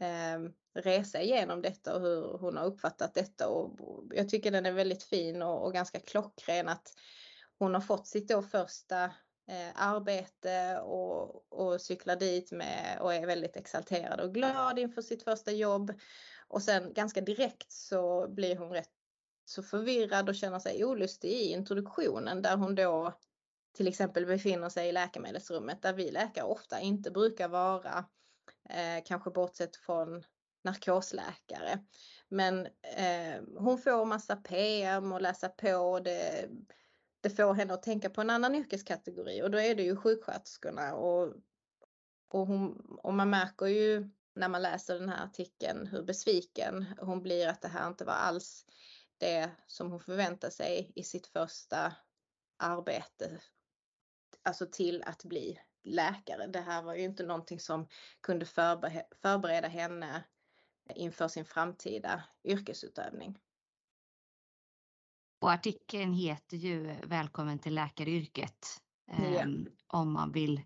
eh 0.00 0.50
resa 0.76 1.22
igenom 1.22 1.62
detta 1.62 1.94
och 1.94 2.00
hur 2.00 2.38
hon 2.38 2.56
har 2.56 2.64
uppfattat 2.64 3.14
detta. 3.14 3.48
Och 3.48 3.78
jag 4.14 4.28
tycker 4.28 4.50
den 4.50 4.66
är 4.66 4.72
väldigt 4.72 5.02
fin 5.02 5.42
och, 5.42 5.66
och 5.66 5.72
ganska 5.72 6.00
klockren 6.00 6.68
att 6.68 6.92
hon 7.58 7.74
har 7.74 7.80
fått 7.80 8.06
sitt 8.06 8.28
då 8.28 8.42
första 8.42 9.10
Eh, 9.46 9.70
arbete 9.74 10.80
och, 10.80 11.52
och 11.52 11.80
cyklar 11.80 12.16
dit 12.16 12.52
med 12.52 12.98
och 13.00 13.14
är 13.14 13.26
väldigt 13.26 13.56
exalterad 13.56 14.20
och 14.20 14.34
glad 14.34 14.78
inför 14.78 15.02
sitt 15.02 15.22
första 15.22 15.52
jobb. 15.52 15.92
Och 16.48 16.62
sen 16.62 16.92
ganska 16.92 17.20
direkt 17.20 17.72
så 17.72 18.28
blir 18.28 18.56
hon 18.56 18.70
rätt 18.70 18.90
så 19.44 19.62
förvirrad 19.62 20.28
och 20.28 20.34
känner 20.34 20.58
sig 20.58 20.84
olustig 20.84 21.30
i 21.30 21.52
introduktionen 21.52 22.42
där 22.42 22.56
hon 22.56 22.74
då 22.74 23.12
till 23.76 23.88
exempel 23.88 24.26
befinner 24.26 24.68
sig 24.68 24.88
i 24.88 24.92
läkemedelsrummet 24.92 25.82
där 25.82 25.92
vi 25.92 26.10
läkare 26.10 26.44
ofta 26.44 26.80
inte 26.80 27.10
brukar 27.10 27.48
vara, 27.48 28.04
eh, 28.70 29.04
kanske 29.04 29.30
bortsett 29.30 29.76
från 29.76 30.24
narkosläkare. 30.64 31.78
Men 32.28 32.66
eh, 32.96 33.42
hon 33.58 33.78
får 33.78 34.04
massa 34.04 34.36
PM 34.36 35.12
och 35.12 35.22
läsa 35.22 35.48
på. 35.48 36.00
Det, 36.00 36.48
det 37.24 37.30
får 37.30 37.54
henne 37.54 37.74
att 37.74 37.82
tänka 37.82 38.10
på 38.10 38.20
en 38.20 38.30
annan 38.30 38.54
yrkeskategori 38.54 39.42
och 39.42 39.50
då 39.50 39.58
är 39.58 39.74
det 39.74 39.82
ju 39.82 39.96
sjuksköterskorna. 39.96 40.94
Och, 40.94 41.34
och, 42.28 42.46
hon, 42.46 42.96
och 43.02 43.14
man 43.14 43.30
märker 43.30 43.66
ju 43.66 44.10
när 44.34 44.48
man 44.48 44.62
läser 44.62 44.98
den 44.98 45.08
här 45.08 45.24
artikeln 45.24 45.86
hur 45.86 46.02
besviken 46.02 46.86
hon 46.98 47.22
blir 47.22 47.48
att 47.48 47.62
det 47.62 47.68
här 47.68 47.88
inte 47.88 48.04
var 48.04 48.12
alls 48.12 48.66
det 49.18 49.50
som 49.66 49.90
hon 49.90 50.00
förväntar 50.00 50.50
sig 50.50 50.92
i 50.94 51.02
sitt 51.02 51.26
första 51.26 51.92
arbete. 52.56 53.40
Alltså 54.42 54.66
till 54.66 55.02
att 55.02 55.24
bli 55.24 55.60
läkare. 55.84 56.46
Det 56.46 56.60
här 56.60 56.82
var 56.82 56.94
ju 56.94 57.02
inte 57.02 57.22
någonting 57.22 57.60
som 57.60 57.88
kunde 58.20 58.46
förbereda 59.22 59.68
henne 59.68 60.24
inför 60.94 61.28
sin 61.28 61.44
framtida 61.44 62.24
yrkesutövning. 62.44 63.38
Och 65.38 65.52
artikeln 65.52 66.12
heter 66.12 66.56
ju 66.56 66.94
Välkommen 67.02 67.58
till 67.58 67.74
läkaryrket. 67.74 68.80
Um, 69.42 69.68
om 69.86 70.12
man 70.12 70.32
vill 70.32 70.62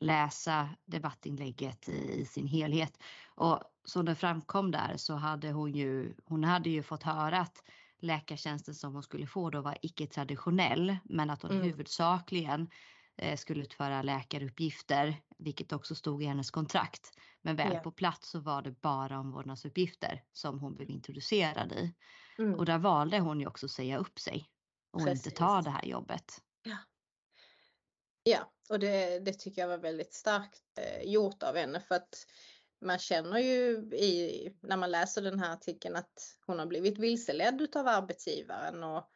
läsa 0.00 0.68
debattinlägget 0.84 1.88
i, 1.88 2.24
sin 2.24 2.46
helhet. 2.46 2.98
Och 3.26 3.60
som 3.84 4.04
det 4.04 4.14
framkom 4.14 4.70
där 4.70 4.96
så 4.96 5.14
hade 5.14 5.52
hon 5.52 5.72
ju, 5.72 6.14
hon 6.24 6.44
hade 6.44 6.70
ju 6.70 6.82
fått 6.82 7.02
höra 7.02 7.38
att 7.38 7.62
läkartjänsten 8.00 8.74
som 8.74 8.94
hon 8.94 9.02
skulle 9.02 9.26
få 9.26 9.50
då 9.50 9.60
var 9.60 9.78
icke 9.82 10.06
traditionell 10.06 10.96
men 11.04 11.30
att 11.30 11.42
hon 11.42 11.50
mm. 11.50 11.62
huvudsakligen 11.62 12.70
eh, 13.16 13.36
skulle 13.36 13.62
utföra 13.62 14.02
läkaruppgifter, 14.02 15.16
vilket 15.38 15.72
också 15.72 15.94
stod 15.94 16.22
i 16.22 16.26
hennes 16.26 16.50
kontrakt. 16.50 17.10
Men 17.42 17.56
väl 17.56 17.74
ja. 17.74 17.80
på 17.80 17.90
plats 17.90 18.30
så 18.30 18.40
var 18.40 18.62
det 18.62 18.80
bara 18.80 19.20
omvårdnadsuppgifter 19.20 20.22
som 20.32 20.60
hon 20.60 20.74
blev 20.74 20.90
introducerad 20.90 21.72
i. 21.72 21.94
Mm. 22.38 22.54
Och 22.54 22.64
där 22.64 22.78
valde 22.78 23.18
hon 23.18 23.40
ju 23.40 23.46
också 23.46 23.66
att 23.66 23.72
säga 23.72 23.98
upp 23.98 24.18
sig 24.18 24.48
och 24.90 25.04
Precis. 25.04 25.26
inte 25.26 25.38
ta 25.38 25.62
det 25.62 25.70
här 25.70 25.84
jobbet. 25.84 26.40
Ja, 26.62 26.76
ja 28.22 28.52
och 28.68 28.78
det, 28.78 29.18
det 29.18 29.32
tycker 29.32 29.62
jag 29.62 29.68
var 29.68 29.78
väldigt 29.78 30.14
starkt 30.14 30.78
eh, 30.78 31.10
gjort 31.10 31.42
av 31.42 31.56
henne 31.56 31.80
för 31.80 31.94
att 31.94 32.26
man 32.80 32.98
känner 32.98 33.38
ju 33.38 33.72
i, 33.92 34.48
när 34.60 34.76
man 34.76 34.90
läser 34.90 35.22
den 35.22 35.40
här 35.40 35.52
artikeln 35.52 35.96
att 35.96 36.36
hon 36.46 36.58
har 36.58 36.66
blivit 36.66 36.98
vilseledd 36.98 37.60
utav 37.60 37.88
arbetsgivaren 37.88 38.84
och, 38.84 39.10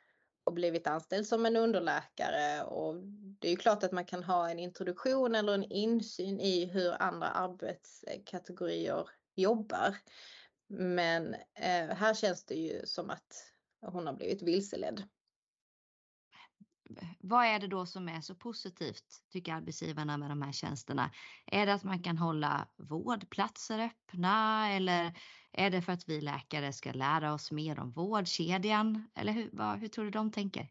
och 0.45 0.53
blivit 0.53 0.87
anställd 0.87 1.27
som 1.27 1.47
en 1.47 1.57
underläkare 1.57 2.62
och 2.62 2.95
det 3.39 3.49
är 3.49 3.50
ju 3.50 3.57
klart 3.57 3.85
att 3.85 3.93
man 3.93 4.05
kan 4.05 4.25
ha 4.25 4.50
en 4.50 4.59
introduktion 4.59 5.35
eller 5.35 5.55
en 5.55 5.73
insyn 5.73 6.41
i 6.41 6.65
hur 6.65 7.03
andra 7.03 7.29
arbetskategorier 7.29 9.09
jobbar. 9.35 9.97
Men 10.73 11.35
eh, 11.55 11.97
här 11.97 12.15
känns 12.15 12.45
det 12.45 12.55
ju 12.55 12.87
som 12.87 13.11
att 13.11 13.53
hon 13.87 14.07
har 14.07 14.15
blivit 14.15 14.43
vilseledd. 14.43 15.09
Vad 17.19 17.47
är 17.47 17.59
det 17.59 17.67
då 17.67 17.87
som 17.87 18.09
är 18.09 18.21
så 18.21 18.35
positivt 18.35 19.05
tycker 19.33 19.53
arbetsgivarna 19.53 20.17
med 20.17 20.31
de 20.31 20.43
här 20.43 20.53
tjänsterna? 20.53 21.11
Är 21.47 21.67
det 21.67 21.75
att 21.75 21.85
man 21.85 22.03
kan 22.03 22.19
hålla 22.19 22.69
vårdplatser 22.77 23.79
öppna 23.79 24.69
eller 24.73 25.15
är 25.53 25.71
det 25.71 25.83
för 25.83 25.93
att 25.93 26.09
vi 26.09 26.21
läkare 26.21 26.73
ska 26.73 26.93
lära 26.93 27.35
oss 27.35 27.53
mer 27.53 27.79
om 27.79 27.93
vårdkedjan? 27.93 29.11
Eller 29.15 29.33
hur, 29.33 29.50
vad, 29.53 29.79
hur 29.79 29.89
tror 29.89 30.05
du 30.05 30.11
de 30.11 30.33
tänker? 30.33 30.69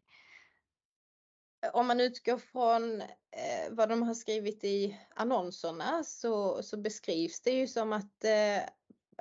Om 1.73 1.87
man 1.87 1.99
utgår 1.99 2.37
från 2.37 3.01
eh, 3.01 3.71
vad 3.71 3.89
de 3.89 4.03
har 4.03 4.13
skrivit 4.13 4.63
i 4.63 4.99
annonserna 5.15 6.03
så, 6.03 6.63
så 6.63 6.77
beskrivs 6.77 7.41
det 7.41 7.51
ju 7.51 7.67
som 7.67 7.93
att 7.93 8.23
eh, 8.23 8.69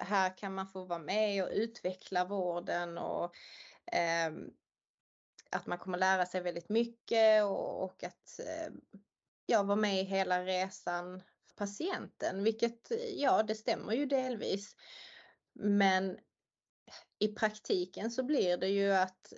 här 0.00 0.36
kan 0.36 0.54
man 0.54 0.66
få 0.66 0.84
vara 0.84 0.98
med 0.98 1.44
och 1.44 1.50
utveckla 1.52 2.24
vården 2.24 2.98
och 2.98 3.34
eh, 3.92 4.32
att 5.50 5.66
man 5.66 5.78
kommer 5.78 5.98
lära 5.98 6.26
sig 6.26 6.40
väldigt 6.40 6.68
mycket 6.68 7.44
och, 7.44 7.84
och 7.84 8.04
att 8.04 8.40
eh, 8.40 8.72
ja, 9.46 9.62
vara 9.62 9.76
med 9.76 10.00
i 10.00 10.04
hela 10.04 10.44
resan 10.44 11.22
för 11.46 11.54
patienten, 11.56 12.44
vilket 12.44 12.92
ja, 13.16 13.42
det 13.42 13.54
stämmer 13.54 13.92
ju 13.92 14.06
delvis. 14.06 14.76
Men 15.52 16.18
i 17.18 17.28
praktiken 17.28 18.10
så 18.10 18.22
blir 18.22 18.56
det 18.56 18.68
ju 18.68 18.92
att 18.92 19.32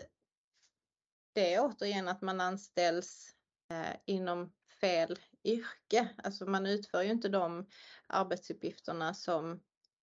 det 1.32 1.54
är 1.54 1.60
återigen 1.60 2.08
att 2.08 2.22
man 2.22 2.40
anställs 2.40 3.34
eh, 3.70 3.96
inom 4.04 4.52
fel 4.80 5.18
yrke. 5.44 6.08
Alltså 6.16 6.46
man 6.46 6.66
utför 6.66 7.02
ju 7.02 7.10
inte 7.10 7.28
de 7.28 7.68
arbetsuppgifterna 8.06 9.14
som 9.14 9.60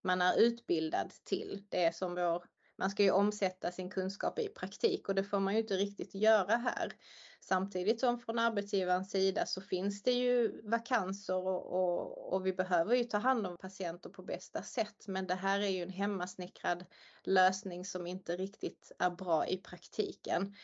man 0.07 0.21
är 0.21 0.39
utbildad 0.39 1.13
till. 1.23 1.63
Det 1.69 1.95
som 1.95 2.15
vår, 2.15 2.43
man 2.77 2.89
ska 2.89 3.03
ju 3.03 3.11
omsätta 3.11 3.71
sin 3.71 3.89
kunskap 3.89 4.39
i 4.39 4.47
praktik 4.47 5.09
och 5.09 5.15
det 5.15 5.23
får 5.23 5.39
man 5.39 5.53
ju 5.53 5.59
inte 5.59 5.73
riktigt 5.73 6.15
göra 6.15 6.55
här. 6.55 6.93
Samtidigt 7.41 7.99
som 7.99 8.19
från 8.19 8.39
arbetsgivarens 8.39 9.11
sida 9.11 9.45
så 9.45 9.61
finns 9.61 10.03
det 10.03 10.11
ju 10.11 10.61
vakanser 10.63 11.35
och, 11.35 11.73
och, 11.73 12.33
och 12.33 12.45
vi 12.45 12.53
behöver 12.53 12.95
ju 12.95 13.03
ta 13.03 13.17
hand 13.17 13.47
om 13.47 13.57
patienter 13.57 14.09
på 14.09 14.23
bästa 14.23 14.63
sätt. 14.63 15.07
Men 15.07 15.27
det 15.27 15.35
här 15.35 15.59
är 15.59 15.67
ju 15.67 15.83
en 15.83 15.89
hemmasnickrad 15.89 16.85
lösning 17.23 17.85
som 17.85 18.07
inte 18.07 18.35
riktigt 18.35 18.91
är 18.99 19.09
bra 19.09 19.47
i 19.47 19.57
praktiken. 19.57 20.55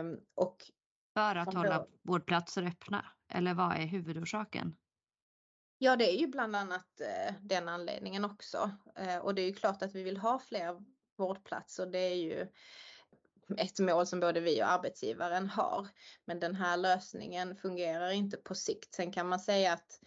Um, 0.00 0.20
och 0.34 0.56
för 1.14 1.36
att 1.36 1.54
hålla 1.54 1.86
vårdplatser 2.02 2.62
öppna? 2.62 3.04
Eller 3.28 3.54
vad 3.54 3.76
är 3.76 3.86
huvudorsaken? 3.86 4.76
Ja, 5.82 5.96
det 5.96 6.10
är 6.10 6.16
ju 6.16 6.26
bland 6.26 6.56
annat 6.56 7.00
eh, 7.00 7.34
den 7.40 7.68
anledningen 7.68 8.24
också. 8.24 8.70
Eh, 8.96 9.16
och 9.16 9.34
det 9.34 9.42
är 9.42 9.46
ju 9.46 9.52
klart 9.52 9.82
att 9.82 9.94
vi 9.94 10.02
vill 10.02 10.16
ha 10.16 10.38
fler 10.38 10.82
vårdplatser. 11.16 11.86
Det 11.86 11.98
är 11.98 12.14
ju 12.14 12.46
ett 13.56 13.78
mål 13.78 14.06
som 14.06 14.20
både 14.20 14.40
vi 14.40 14.62
och 14.62 14.70
arbetsgivaren 14.70 15.48
har. 15.48 15.88
Men 16.24 16.40
den 16.40 16.54
här 16.54 16.76
lösningen 16.76 17.56
fungerar 17.56 18.10
inte 18.10 18.36
på 18.36 18.54
sikt. 18.54 18.94
Sen 18.94 19.12
kan 19.12 19.28
man 19.28 19.40
säga 19.40 19.72
att 19.72 20.00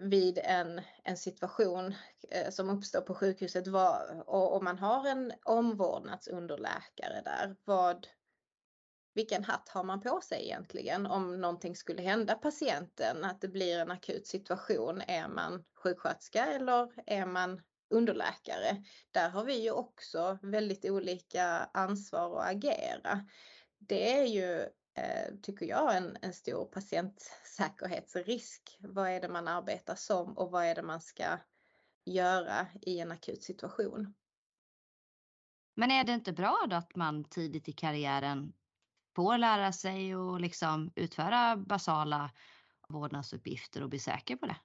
vid 0.00 0.38
en, 0.38 0.80
en 1.04 1.16
situation 1.16 1.94
eh, 2.30 2.50
som 2.50 2.70
uppstår 2.70 3.00
på 3.00 3.14
sjukhuset 3.14 3.66
var, 3.66 4.22
och, 4.26 4.56
och 4.56 4.64
man 4.64 4.78
har 4.78 5.08
en 5.08 5.32
omvårdnadsunderläkare 5.44 7.22
där, 7.24 7.56
vad 7.64 8.06
vilken 9.18 9.44
hatt 9.44 9.68
har 9.68 9.84
man 9.84 10.00
på 10.00 10.20
sig 10.20 10.44
egentligen 10.44 11.06
om 11.06 11.40
någonting 11.40 11.76
skulle 11.76 12.02
hända 12.02 12.34
patienten, 12.34 13.24
att 13.24 13.40
det 13.40 13.48
blir 13.48 13.78
en 13.78 13.90
akut 13.90 14.26
situation. 14.26 15.02
Är 15.06 15.28
man 15.28 15.64
sjuksköterska 15.74 16.46
eller 16.46 16.90
är 17.06 17.26
man 17.26 17.60
underläkare? 17.90 18.84
Där 19.10 19.30
har 19.30 19.44
vi 19.44 19.62
ju 19.62 19.70
också 19.70 20.38
väldigt 20.42 20.84
olika 20.84 21.70
ansvar 21.74 22.40
att 22.40 22.50
agera. 22.50 23.26
Det 23.78 24.18
är 24.18 24.24
ju, 24.24 24.60
eh, 24.94 25.34
tycker 25.42 25.66
jag, 25.66 25.96
en, 25.96 26.16
en 26.22 26.32
stor 26.32 26.64
patientsäkerhetsrisk. 26.64 28.78
Vad 28.80 29.08
är 29.08 29.20
det 29.20 29.28
man 29.28 29.48
arbetar 29.48 29.94
som 29.94 30.38
och 30.38 30.50
vad 30.50 30.64
är 30.64 30.74
det 30.74 30.82
man 30.82 31.00
ska 31.00 31.38
göra 32.04 32.66
i 32.82 33.00
en 33.00 33.12
akut 33.12 33.42
situation? 33.42 34.14
Men 35.74 35.90
är 35.90 36.04
det 36.04 36.12
inte 36.12 36.32
bra 36.32 36.66
då 36.70 36.76
att 36.76 36.96
man 36.96 37.24
tidigt 37.24 37.68
i 37.68 37.72
karriären 37.72 38.52
får 39.18 39.38
lära 39.38 39.72
sig 39.72 40.16
och 40.16 40.40
liksom 40.40 40.92
utföra 40.96 41.56
basala 41.56 42.30
vårdnadsuppgifter 42.88 43.82
och 43.82 43.88
bli 43.88 43.98
säker 43.98 44.36
på 44.36 44.46
det? 44.46 44.56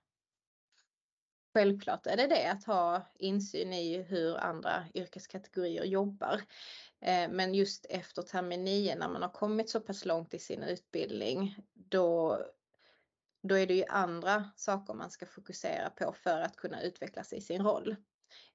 Självklart 1.53 2.07
är 2.07 2.17
det 2.17 2.27
det 2.27 2.51
att 2.51 2.63
ha 2.63 3.11
insyn 3.19 3.73
i 3.73 4.01
hur 4.01 4.37
andra 4.37 4.85
yrkeskategorier 4.93 5.83
jobbar. 5.83 6.41
Eh, 7.01 7.29
men 7.29 7.53
just 7.53 7.85
efter 7.89 8.21
termin 8.21 8.63
9 8.63 8.95
när 8.95 9.09
man 9.09 9.21
har 9.21 9.29
kommit 9.29 9.69
så 9.69 9.79
pass 9.79 10.05
långt 10.05 10.33
i 10.33 10.39
sin 10.39 10.63
utbildning 10.63 11.55
då, 11.73 12.39
då 13.43 13.55
är 13.55 13.67
det 13.67 13.75
ju 13.75 13.85
andra 13.85 14.49
saker 14.55 14.93
man 14.93 15.11
ska 15.11 15.25
fokusera 15.25 15.89
på 15.89 16.13
för 16.13 16.41
att 16.41 16.55
kunna 16.55 16.81
utvecklas 16.81 17.33
i 17.33 17.41
sin 17.41 17.63
roll. 17.63 17.95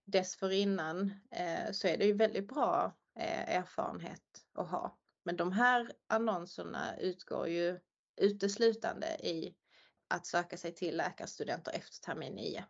Dessförinnan 0.05 1.13
eh, 1.31 1.73
så 1.73 1.89
är 1.89 1.99
det 1.99 2.05
ju 2.05 2.13
väldigt 2.13 2.49
bra 2.49 2.97
eh, 3.19 3.57
erfarenhet 3.57 4.45
att 4.55 4.71
ha. 4.71 4.99
Men 5.25 5.37
de 5.37 5.53
här 5.53 5.93
annonserna 6.07 6.99
utgår 6.99 7.49
ju 7.49 7.79
uteslutande 8.21 9.07
i 9.07 9.55
att 10.09 10.27
söka 10.27 10.57
sig 10.57 10.75
till 10.75 10.97
läkarstudenter 10.97 11.73
efter 11.73 12.01
termin 12.01 12.33
9. 12.33 12.65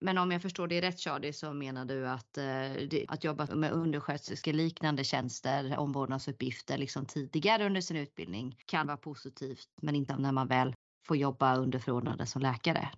Men 0.00 0.18
om 0.18 0.30
jag 0.30 0.42
förstår 0.42 0.66
det 0.66 0.80
rätt 0.80 1.00
Shadi 1.00 1.32
så 1.32 1.52
menar 1.52 1.84
du 1.84 2.08
att, 2.08 2.38
eh, 2.38 3.04
att 3.08 3.24
jobba 3.24 3.54
med 3.54 3.72
undersköterskor 3.72 4.52
liknande 4.52 5.04
tjänster, 5.04 5.78
omvårdnadsuppgifter 5.78 6.78
liksom 6.78 7.06
tidigare 7.06 7.66
under 7.66 7.80
sin 7.80 7.96
utbildning 7.96 8.56
kan 8.66 8.86
vara 8.86 8.96
positivt 8.96 9.68
men 9.82 9.94
inte 9.94 10.16
när 10.16 10.32
man 10.32 10.48
väl 10.48 10.74
får 11.06 11.16
jobba 11.16 11.56
under 11.56 11.78
förordnande 11.78 12.26
som 12.26 12.42
läkare. 12.42 12.88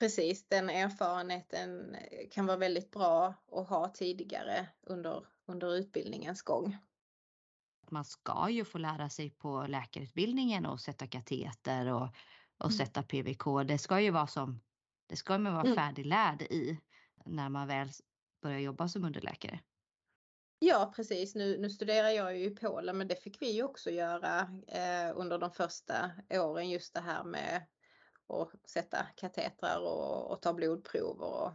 Precis, 0.00 0.48
den 0.48 0.70
erfarenheten 0.70 1.96
kan 2.30 2.46
vara 2.46 2.56
väldigt 2.56 2.90
bra 2.90 3.34
att 3.52 3.68
ha 3.68 3.88
tidigare 3.88 4.66
under, 4.82 5.26
under 5.46 5.74
utbildningens 5.76 6.42
gång. 6.42 6.76
Man 7.92 8.04
ska 8.04 8.48
ju 8.50 8.64
få 8.64 8.78
lära 8.78 9.08
sig 9.08 9.30
på 9.30 9.66
läkarutbildningen 9.66 10.66
och 10.66 10.80
sätta 10.80 11.06
kateter 11.06 11.92
och, 11.92 12.08
och 12.58 12.70
mm. 12.70 12.78
sätta 12.78 13.02
PVK. 13.02 13.44
Det 13.66 13.78
ska 13.78 14.00
ju 14.00 14.10
vara 14.10 14.26
som 14.26 14.60
det 15.06 15.16
ska 15.16 15.38
man 15.38 15.52
vara 15.52 15.64
mm. 15.64 15.74
färdiglärd 15.74 16.42
i 16.42 16.78
när 17.24 17.48
man 17.48 17.68
väl 17.68 17.88
börjar 18.42 18.58
jobba 18.58 18.88
som 18.88 19.04
underläkare. 19.04 19.60
Ja 20.58 20.92
precis, 20.96 21.34
nu, 21.34 21.58
nu 21.58 21.70
studerar 21.70 22.08
jag 22.08 22.38
ju 22.38 22.44
i 22.44 22.50
Polen 22.50 22.98
men 22.98 23.08
det 23.08 23.22
fick 23.22 23.42
vi 23.42 23.50
ju 23.50 23.62
också 23.62 23.90
göra 23.90 24.40
eh, 24.68 25.12
under 25.14 25.38
de 25.38 25.50
första 25.50 26.10
åren 26.30 26.70
just 26.70 26.94
det 26.94 27.00
här 27.00 27.24
med 27.24 27.66
att 28.28 28.70
sätta 28.70 29.06
katetrar 29.16 29.80
och, 29.80 30.30
och 30.30 30.42
ta 30.42 30.52
blodprov 30.52 31.20
och, 31.20 31.52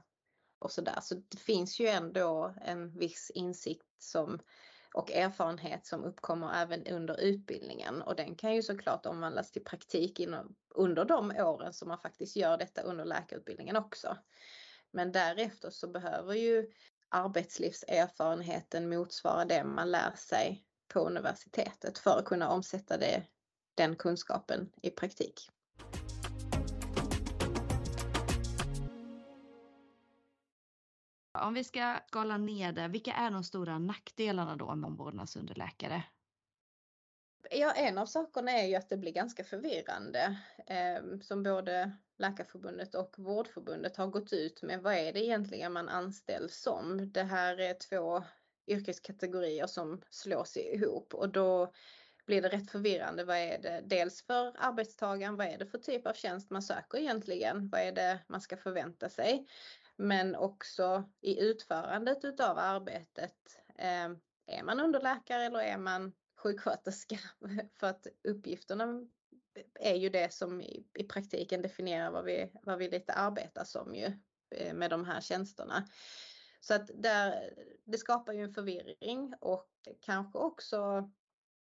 och 0.59 0.71
sådär. 0.71 0.99
Så 1.01 1.15
det 1.15 1.37
finns 1.37 1.79
ju 1.79 1.87
ändå 1.87 2.55
en 2.61 2.99
viss 2.99 3.31
insikt 3.35 3.87
som 3.97 4.39
och 4.97 5.11
erfarenhet 5.11 5.85
som 5.85 6.03
uppkommer 6.03 6.53
även 6.61 6.87
under 6.87 7.21
utbildningen 7.21 8.01
och 8.01 8.15
den 8.15 8.35
kan 8.35 8.55
ju 8.55 8.63
såklart 8.63 9.05
omvandlas 9.05 9.51
till 9.51 9.63
praktik 9.63 10.19
inom, 10.19 10.55
under 10.75 11.05
de 11.05 11.31
åren 11.31 11.73
som 11.73 11.87
man 11.87 11.99
faktiskt 11.99 12.35
gör 12.35 12.57
detta 12.57 12.81
under 12.81 13.05
läkarutbildningen 13.05 13.75
också. 13.75 14.17
Men 14.91 15.11
därefter 15.11 15.69
så 15.69 15.87
behöver 15.87 16.33
ju 16.33 16.71
arbetslivserfarenheten 17.09 18.89
motsvara 18.89 19.45
det 19.45 19.63
man 19.63 19.91
lär 19.91 20.15
sig 20.15 20.63
på 20.87 20.99
universitetet 20.99 21.97
för 21.97 22.19
att 22.19 22.25
kunna 22.25 22.49
omsätta 22.49 22.97
det, 22.97 23.23
den 23.75 23.95
kunskapen 23.95 24.69
i 24.81 24.89
praktik. 24.89 25.49
Om 31.41 31.53
vi 31.53 31.63
ska 31.63 31.99
skala 32.07 32.37
ner 32.37 32.71
det, 32.71 32.87
vilka 32.87 33.13
är 33.13 33.31
de 33.31 33.43
stora 33.43 33.79
nackdelarna 33.79 34.55
då 34.55 34.75
med 34.75 34.87
omvårdnadsunderläkare? 34.87 36.03
Ja, 37.51 37.71
en 37.71 37.97
av 37.97 38.05
sakerna 38.05 38.51
är 38.51 38.67
ju 38.67 38.75
att 38.75 38.89
det 38.89 38.97
blir 38.97 39.11
ganska 39.11 39.43
förvirrande 39.43 40.37
eh, 40.67 41.19
som 41.21 41.43
både 41.43 41.91
Läkarförbundet 42.17 42.95
och 42.95 43.15
Vårdförbundet 43.17 43.97
har 43.97 44.07
gått 44.07 44.33
ut 44.33 44.61
med. 44.63 44.81
Vad 44.81 44.93
är 44.93 45.13
det 45.13 45.25
egentligen 45.25 45.73
man 45.73 45.89
anställs 45.89 46.61
som? 46.61 47.11
Det 47.11 47.23
här 47.23 47.59
är 47.59 47.73
två 47.73 48.23
yrkeskategorier 48.67 49.67
som 49.67 50.01
slås 50.09 50.57
ihop 50.57 51.13
och 51.13 51.29
då 51.29 51.73
blir 52.27 52.41
det 52.41 52.49
rätt 52.49 52.71
förvirrande. 52.71 53.23
Vad 53.23 53.37
är 53.37 53.57
det 53.61 53.81
dels 53.85 54.21
för 54.21 54.53
arbetstagaren? 54.57 55.35
Vad 55.35 55.47
är 55.47 55.57
det 55.57 55.65
för 55.65 55.77
typ 55.77 56.07
av 56.07 56.13
tjänst 56.13 56.49
man 56.49 56.61
söker 56.61 56.97
egentligen? 56.97 57.69
Vad 57.69 57.81
är 57.81 57.91
det 57.91 58.19
man 58.27 58.41
ska 58.41 58.57
förvänta 58.57 59.09
sig? 59.09 59.47
Men 59.95 60.35
också 60.35 61.03
i 61.21 61.39
utförandet 61.39 62.25
utav 62.25 62.57
arbetet. 62.57 63.35
Eh, 63.75 64.09
är 64.47 64.63
man 64.63 64.79
underläkare 64.79 65.43
eller 65.43 65.59
är 65.59 65.77
man 65.77 66.13
sjuksköterska? 66.37 67.19
För 67.79 67.87
att 67.87 68.07
uppgifterna 68.23 69.07
är 69.79 69.95
ju 69.95 70.09
det 70.09 70.33
som 70.33 70.61
i, 70.61 70.85
praktiken 71.09 71.61
definierar 71.61 72.11
vad 72.11 72.25
vi, 72.25 72.51
vad 72.63 72.77
vi 72.77 72.89
lite 72.89 73.13
arbetar 73.13 73.63
som 73.63 73.95
ju 73.95 74.11
eh, 74.55 74.73
med 74.73 74.89
de 74.89 75.05
här 75.05 75.21
tjänsterna. 75.21 75.87
Så 76.59 76.73
att 76.73 76.89
där, 76.93 77.53
det 77.83 77.97
skapar 77.97 78.33
ju 78.33 78.43
en 78.43 78.53
förvirring 78.53 79.33
och 79.39 79.69
kanske 80.01 80.39
också 80.39 81.11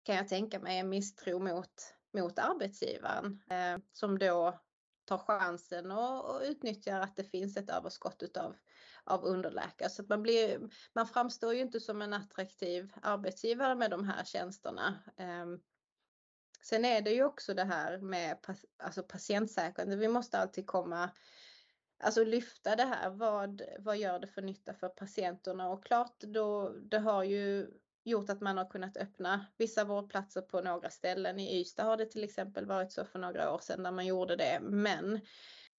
kan 0.09 0.17
jag 0.17 0.27
tänka 0.27 0.59
mig 0.59 0.77
en 0.77 0.89
misstro 0.89 1.39
mot, 1.39 1.93
mot 2.13 2.39
arbetsgivaren 2.39 3.41
eh, 3.49 3.77
som 3.93 4.19
då 4.19 4.59
tar 5.05 5.17
chansen 5.17 5.91
och, 5.91 6.35
och 6.35 6.41
utnyttjar 6.41 6.99
att 6.99 7.15
det 7.15 7.23
finns 7.23 7.57
ett 7.57 7.69
överskott 7.69 8.23
utav, 8.23 8.55
av 9.03 9.23
underläkare. 9.23 9.89
Så 9.89 10.01
att 10.01 10.09
man, 10.09 10.23
blir, 10.23 10.69
man 10.93 11.07
framstår 11.07 11.53
ju 11.53 11.61
inte 11.61 11.79
som 11.79 12.01
en 12.01 12.13
attraktiv 12.13 12.93
arbetsgivare 13.01 13.75
med 13.75 13.91
de 13.91 14.03
här 14.03 14.23
tjänsterna. 14.23 15.03
Eh, 15.17 15.45
sen 16.61 16.85
är 16.85 17.01
det 17.01 17.11
ju 17.11 17.23
också 17.23 17.53
det 17.53 17.65
här 17.65 17.97
med 17.97 18.37
alltså 18.77 19.03
patientsäkerhet. 19.03 19.99
Vi 19.99 20.07
måste 20.07 20.37
alltid 20.37 20.67
komma 20.67 21.09
Alltså 22.03 22.23
lyfta 22.23 22.75
det 22.75 22.85
här, 22.85 23.09
vad, 23.09 23.61
vad 23.79 23.97
gör 23.97 24.19
det 24.19 24.27
för 24.27 24.41
nytta 24.41 24.73
för 24.73 24.89
patienterna? 24.89 25.69
Och 25.69 25.85
klart 25.85 26.19
då, 26.19 26.69
det 26.69 26.99
har 26.99 27.23
ju 27.23 27.71
gjort 28.09 28.29
att 28.29 28.41
man 28.41 28.57
har 28.57 28.69
kunnat 28.69 28.97
öppna 28.97 29.45
vissa 29.57 29.83
vårdplatser 29.83 30.41
på 30.41 30.61
några 30.61 30.89
ställen. 30.89 31.39
I 31.39 31.59
Ystad 31.59 31.83
har 31.83 31.97
det 31.97 32.05
till 32.05 32.23
exempel 32.23 32.65
varit 32.65 32.91
så 32.91 33.05
för 33.05 33.19
några 33.19 33.53
år 33.53 33.59
sedan 33.59 33.83
när 33.83 33.91
man 33.91 34.05
gjorde 34.05 34.35
det. 34.35 34.59
Men 34.61 35.19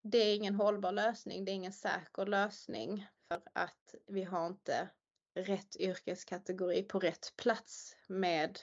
det 0.01 0.17
är 0.17 0.35
ingen 0.35 0.55
hållbar 0.55 0.91
lösning. 0.91 1.45
Det 1.45 1.51
är 1.51 1.55
ingen 1.55 1.73
säker 1.73 2.25
lösning 2.25 3.07
för 3.27 3.41
att 3.53 3.95
vi 4.07 4.23
har 4.23 4.47
inte 4.47 4.89
rätt 5.35 5.75
yrkeskategori 5.75 6.83
på 6.83 6.99
rätt 6.99 7.33
plats 7.37 7.95
med 8.07 8.59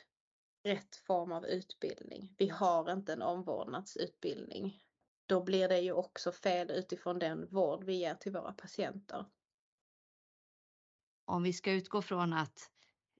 rätt 0.64 0.96
form 0.96 1.32
av 1.32 1.46
utbildning. 1.46 2.34
Vi 2.38 2.48
har 2.48 2.92
inte 2.92 3.12
en 3.12 3.22
omvårdnadsutbildning. 3.22 4.82
Då 5.26 5.42
blir 5.42 5.68
det 5.68 5.80
ju 5.80 5.92
också 5.92 6.32
fel 6.32 6.70
utifrån 6.70 7.18
den 7.18 7.48
vård 7.50 7.84
vi 7.84 7.94
ger 7.94 8.14
till 8.14 8.32
våra 8.32 8.52
patienter. 8.52 9.24
Om 11.24 11.42
vi 11.42 11.52
ska 11.52 11.72
utgå 11.72 12.02
från 12.02 12.32
att 12.32 12.70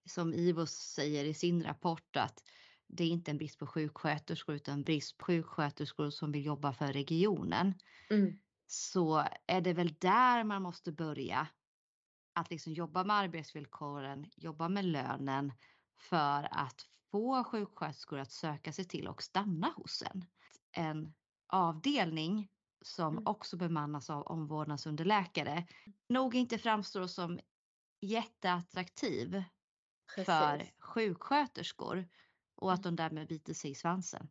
som 0.07 0.35
IVO 0.35 0.66
säger 0.66 1.25
i 1.25 1.35
sin 1.35 1.62
rapport 1.62 2.16
att 2.16 2.42
det 2.87 3.05
är 3.05 3.09
inte 3.09 3.31
en 3.31 3.38
brist 3.38 3.59
på 3.59 3.66
sjuksköterskor 3.66 4.55
utan 4.55 4.83
brist 4.83 5.19
på 5.19 5.25
sjuksköterskor 5.25 6.11
som 6.11 6.33
vill 6.33 6.45
jobba 6.47 6.73
för 6.73 6.92
regionen. 6.92 7.75
Mm. 8.11 8.38
Så 8.66 9.27
är 9.47 9.61
det 9.61 9.73
väl 9.73 9.95
där 9.99 10.45
man 10.45 10.62
måste 10.62 10.92
börja. 10.92 11.49
Att 12.33 12.51
liksom 12.51 12.73
jobba 12.73 13.05
med 13.05 13.16
arbetsvillkoren, 13.16 14.27
jobba 14.37 14.69
med 14.69 14.85
lönen 14.85 15.53
för 15.99 16.49
att 16.51 16.87
få 17.11 17.45
sjuksköterskor 17.45 18.19
att 18.19 18.33
söka 18.33 18.73
sig 18.73 18.85
till 18.85 19.09
och 19.09 19.23
stanna 19.23 19.73
hos 19.77 20.03
en. 20.03 20.25
En 20.73 21.14
avdelning 21.47 22.49
som 22.83 23.12
mm. 23.12 23.27
också 23.27 23.57
bemannas 23.57 24.11
av 24.11 24.23
omvårdnadsunderläkare 24.23 25.66
nog 26.09 26.35
inte 26.35 26.59
framstår 26.59 27.07
som 27.07 27.40
jätteattraktiv 28.01 29.45
Precis. 30.14 30.27
för 30.27 30.73
sjuksköterskor 30.79 32.09
och 32.57 32.73
att 32.73 32.85
mm. 32.85 32.97
de 32.97 33.03
därmed 33.03 33.29
biter 33.29 33.55
sig 33.55 33.71
i 33.71 33.75
svansen. 33.75 34.29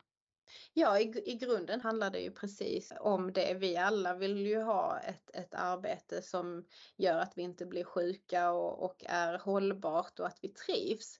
Ja, 0.73 0.99
i, 0.99 1.31
i 1.31 1.35
grunden 1.35 1.81
handlar 1.81 2.09
det 2.09 2.19
ju 2.19 2.31
precis 2.31 2.93
om 2.99 3.33
det. 3.33 3.53
Vi 3.53 3.77
alla 3.77 4.13
vill 4.13 4.37
ju 4.37 4.61
ha 4.61 4.99
ett, 4.99 5.29
ett 5.33 5.53
arbete 5.53 6.21
som 6.21 6.65
gör 6.97 7.19
att 7.19 7.37
vi 7.37 7.41
inte 7.41 7.65
blir 7.65 7.83
sjuka 7.83 8.51
och, 8.51 8.83
och 8.83 9.03
är 9.05 9.37
hållbart 9.37 10.19
och 10.19 10.27
att 10.27 10.39
vi 10.41 10.49
trivs. 10.49 11.19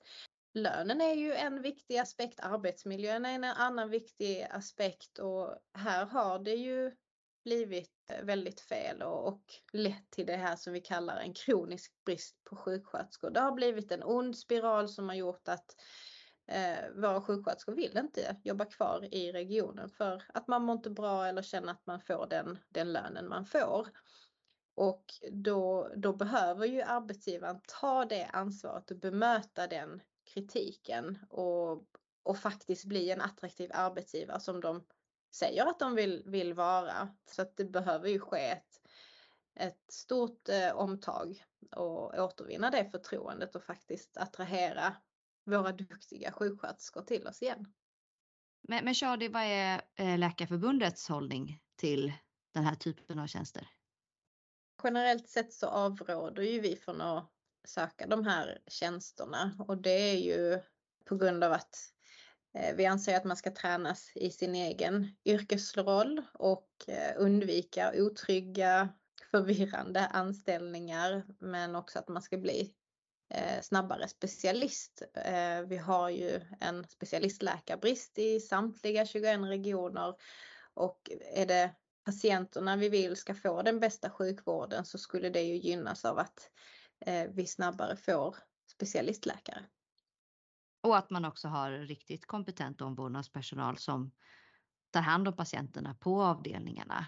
Lönen 0.53 1.01
är 1.01 1.13
ju 1.13 1.33
en 1.33 1.61
viktig 1.61 1.97
aspekt, 1.97 2.39
arbetsmiljön 2.39 3.25
är 3.25 3.35
en 3.35 3.43
annan 3.43 3.89
viktig 3.89 4.47
aspekt 4.51 5.19
och 5.19 5.57
här 5.73 6.05
har 6.05 6.39
det 6.39 6.55
ju 6.55 6.91
blivit 7.45 8.09
eh, 8.09 8.25
väldigt 8.25 8.61
fel 8.61 9.01
och, 9.01 9.27
och 9.27 9.41
lett 9.73 10.11
till 10.11 10.25
det 10.25 10.35
här 10.35 10.55
som 10.55 10.73
vi 10.73 10.81
kallar 10.81 11.17
en 11.17 11.33
kronisk 11.33 11.93
brist 12.05 12.43
på 12.43 12.55
sjuksköterskor. 12.55 13.29
Det 13.29 13.39
har 13.39 13.51
blivit 13.51 13.91
en 13.91 14.03
ond 14.03 14.37
spiral 14.37 14.89
som 14.89 15.09
har 15.09 15.15
gjort 15.15 15.47
att 15.47 15.75
eh, 16.47 16.89
våra 16.95 17.21
sjuksköterskor 17.21 17.75
vill 17.75 17.97
inte 17.97 18.37
jobba 18.43 18.65
kvar 18.65 19.07
i 19.11 19.31
regionen 19.31 19.89
för 19.89 20.23
att 20.33 20.47
man 20.47 20.63
mår 20.63 20.75
inte 20.75 20.89
bra 20.89 21.27
eller 21.27 21.41
känner 21.41 21.71
att 21.71 21.85
man 21.85 22.01
får 22.01 22.27
den, 22.29 22.59
den 22.69 22.93
lönen 22.93 23.29
man 23.29 23.45
får. 23.45 23.87
Och 24.75 25.05
då, 25.31 25.91
då 25.95 26.13
behöver 26.13 26.65
ju 26.65 26.81
arbetsgivaren 26.81 27.61
ta 27.81 28.05
det 28.05 28.25
ansvaret 28.25 28.91
och 28.91 28.97
bemöta 28.97 29.67
den 29.67 30.01
kritiken 30.33 31.19
och, 31.29 31.85
och 32.23 32.37
faktiskt 32.37 32.85
bli 32.85 33.11
en 33.11 33.21
attraktiv 33.21 33.69
arbetsgivare 33.73 34.39
som 34.39 34.61
de 34.61 34.83
säger 35.35 35.65
att 35.65 35.79
de 35.79 35.95
vill, 35.95 36.23
vill 36.25 36.53
vara. 36.53 37.15
Så 37.25 37.41
att 37.41 37.57
det 37.57 37.65
behöver 37.65 38.09
ju 38.09 38.19
ske 38.19 38.45
ett, 38.45 38.81
ett 39.55 39.91
stort 39.91 40.49
eh, 40.49 40.75
omtag 40.75 41.43
och 41.71 42.19
återvinna 42.19 42.71
det 42.71 42.89
förtroendet 42.91 43.55
och 43.55 43.63
faktiskt 43.63 44.17
attrahera 44.17 44.95
våra 45.45 45.71
duktiga 45.71 46.31
sjuksköterskor 46.31 47.01
till 47.01 47.27
oss 47.27 47.41
igen. 47.41 47.73
Men, 48.67 48.85
men 48.85 48.93
Shadi, 48.93 49.27
vad 49.27 49.43
är 49.43 49.81
eh, 49.95 50.17
Läkarförbundets 50.17 51.09
hållning 51.09 51.59
till 51.75 52.13
den 52.53 52.63
här 52.63 52.75
typen 52.75 53.19
av 53.19 53.27
tjänster? 53.27 53.67
Generellt 54.83 55.29
sett 55.29 55.53
så 55.53 55.67
avråder 55.67 56.43
ju 56.43 56.59
vi 56.59 56.75
från 56.75 57.01
att 57.01 57.31
söka 57.67 58.07
de 58.07 58.25
här 58.25 58.59
tjänsterna 58.67 59.51
och 59.67 59.77
det 59.77 60.11
är 60.11 60.17
ju 60.17 60.61
på 61.05 61.15
grund 61.15 61.43
av 61.43 61.51
att 61.51 61.94
Eh, 62.55 62.75
vi 62.75 62.85
anser 62.85 63.17
att 63.17 63.23
man 63.23 63.37
ska 63.37 63.51
tränas 63.51 64.11
i 64.15 64.31
sin 64.31 64.55
egen 64.55 65.15
yrkesroll 65.25 66.21
och 66.33 66.69
eh, 66.87 67.13
undvika 67.17 67.91
otrygga, 67.95 68.89
förvirrande 69.31 70.07
anställningar 70.07 71.23
men 71.39 71.75
också 71.75 71.99
att 71.99 72.07
man 72.07 72.21
ska 72.21 72.37
bli 72.37 72.73
eh, 73.33 73.61
snabbare 73.61 74.07
specialist. 74.07 75.01
Vi 75.67 75.77
har 75.77 76.09
ju 76.09 76.41
en 76.59 76.87
specialistläkarbrist 76.87 78.19
i 78.19 78.39
samtliga 78.39 79.05
21 79.05 79.39
regioner 79.39 80.15
och 80.73 81.11
är 81.33 81.45
det 81.45 81.71
patienterna 82.05 82.75
vi 82.75 82.89
vill 82.89 83.15
ska 83.15 83.33
få 83.33 83.61
den 83.61 83.79
bästa 83.79 84.09
sjukvården 84.09 84.85
så 84.85 84.97
skulle 84.97 85.29
det 85.29 85.41
ju 85.41 85.55
gynnas 85.55 86.05
av 86.05 86.19
att 86.19 86.49
vi 87.29 87.45
snabbare 87.45 87.95
får 87.95 88.35
specialistläkare. 88.71 89.65
Och 90.85 90.97
att 90.97 91.09
man 91.09 91.25
också 91.25 91.47
har 91.47 91.71
riktigt 91.71 92.25
kompetent 92.25 92.81
omvårdnadspersonal 92.81 93.77
som 93.77 94.11
tar 94.91 95.01
hand 95.01 95.27
om 95.27 95.35
patienterna 95.35 95.93
på 95.93 96.23
avdelningarna. 96.23 97.05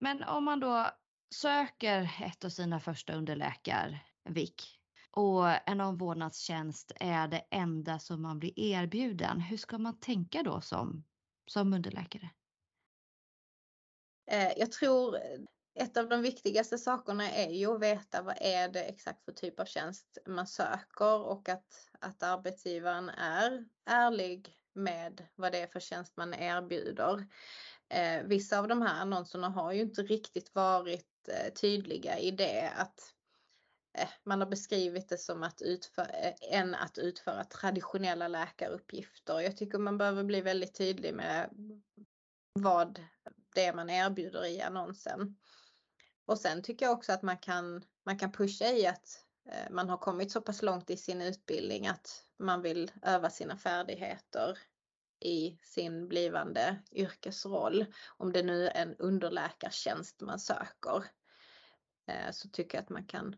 Men 0.00 0.22
om 0.22 0.44
man 0.44 0.60
då 0.60 0.86
söker 1.34 2.22
ett 2.22 2.44
av 2.44 2.48
sina 2.48 2.80
första 2.80 3.12
underläkarvik 3.12 4.80
och 5.10 5.68
en 5.68 5.80
omvårdnadstjänst 5.80 6.92
är 6.96 7.28
det 7.28 7.44
enda 7.50 7.98
som 7.98 8.22
man 8.22 8.38
blir 8.38 8.58
erbjuden. 8.58 9.40
Hur 9.40 9.56
ska 9.56 9.78
man 9.78 10.00
tänka 10.00 10.42
då 10.42 10.60
som, 10.60 11.04
som 11.46 11.72
underläkare? 11.72 12.30
Eh, 14.30 14.52
jag 14.56 14.72
tror 14.72 15.18
ett 15.80 15.96
av 15.96 16.08
de 16.08 16.22
viktigaste 16.22 16.78
sakerna 16.78 17.30
är 17.30 17.50
ju 17.50 17.74
att 17.74 17.82
veta 17.82 18.22
vad 18.22 18.36
är 18.40 18.68
det 18.68 18.82
exakt 18.82 19.24
för 19.24 19.32
typ 19.32 19.60
av 19.60 19.64
tjänst 19.64 20.18
man 20.26 20.46
söker 20.46 21.20
och 21.20 21.48
att, 21.48 21.88
att 22.00 22.22
arbetsgivaren 22.22 23.08
är 23.08 23.64
ärlig 23.86 24.56
med 24.72 25.26
vad 25.34 25.52
det 25.52 25.58
är 25.58 25.66
för 25.66 25.80
tjänst 25.80 26.16
man 26.16 26.34
erbjuder. 26.34 27.26
Eh, 27.88 28.22
vissa 28.24 28.58
av 28.58 28.68
de 28.68 28.82
här 28.82 29.00
annonserna 29.00 29.48
har 29.48 29.72
ju 29.72 29.80
inte 29.80 30.02
riktigt 30.02 30.54
varit 30.54 31.28
eh, 31.28 31.52
tydliga 31.52 32.18
i 32.18 32.30
det 32.30 32.72
att 32.76 33.14
eh, 33.98 34.08
man 34.24 34.40
har 34.40 34.48
beskrivit 34.48 35.08
det 35.08 35.18
som 35.18 35.42
att 35.42 35.62
utföra, 35.62 36.06
eh, 36.06 36.34
än 36.40 36.74
att 36.74 36.98
utföra 36.98 37.44
traditionella 37.44 38.28
läkaruppgifter. 38.28 39.40
Jag 39.40 39.56
tycker 39.56 39.78
man 39.78 39.98
behöver 39.98 40.24
bli 40.24 40.40
väldigt 40.40 40.74
tydlig 40.74 41.14
med 41.14 41.50
vad 42.52 43.04
det 43.54 43.64
är 43.64 43.74
man 43.74 43.90
erbjuder 43.90 44.46
i 44.46 44.60
annonsen. 44.60 45.36
Och 46.26 46.38
sen 46.38 46.62
tycker 46.62 46.86
jag 46.86 46.92
också 46.92 47.12
att 47.12 47.22
man 47.22 47.38
kan, 47.38 47.84
man 48.06 48.18
kan 48.18 48.32
pusha 48.32 48.64
i 48.64 48.86
att 48.86 49.24
eh, 49.48 49.70
man 49.70 49.88
har 49.88 49.96
kommit 49.96 50.32
så 50.32 50.40
pass 50.40 50.62
långt 50.62 50.90
i 50.90 50.96
sin 50.96 51.22
utbildning 51.22 51.86
att 51.86 52.24
man 52.38 52.62
vill 52.62 52.90
öva 53.02 53.30
sina 53.30 53.56
färdigheter 53.56 54.58
i 55.20 55.58
sin 55.62 56.08
blivande 56.08 56.82
yrkesroll. 56.92 57.86
Om 58.16 58.32
det 58.32 58.42
nu 58.42 58.68
är 58.68 58.82
en 58.82 58.96
underläkartjänst 58.96 60.20
man 60.20 60.38
söker 60.38 61.04
eh, 62.06 62.30
så 62.32 62.48
tycker 62.48 62.78
jag 62.78 62.82
att 62.82 62.90
man 62.90 63.04
kan, 63.04 63.36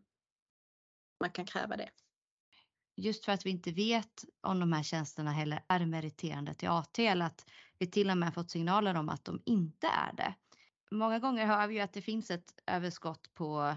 man 1.21 1.31
kan 1.31 1.47
kräva 1.47 1.77
det. 1.77 1.91
Just 2.97 3.25
för 3.25 3.33
att 3.33 3.47
vi 3.47 3.51
inte 3.51 3.73
vet 3.73 4.25
om 4.41 4.61
de 4.61 4.73
här 4.73 4.83
tjänsterna 4.83 5.33
heller 5.33 5.65
är 5.69 5.87
meriterande 5.87 6.55
till 6.55 6.69
AT 6.69 6.99
eller 6.99 7.27
att 7.27 7.47
vi 7.79 7.87
till 7.87 8.11
och 8.11 8.19
med 8.19 8.35
fått 8.35 8.51
signaler 8.51 8.95
om 8.95 9.09
att 9.09 9.25
de 9.25 9.43
inte 9.45 9.87
är 9.87 10.13
det 10.17 10.35
många 10.93 11.19
gånger 11.19 11.47
hör 11.47 11.67
vi 11.67 11.75
ju 11.75 11.81
att 11.81 11.93
det 11.93 12.03
finns 12.03 12.31
ett 12.31 12.55
överskott 12.67 13.35
på 13.35 13.77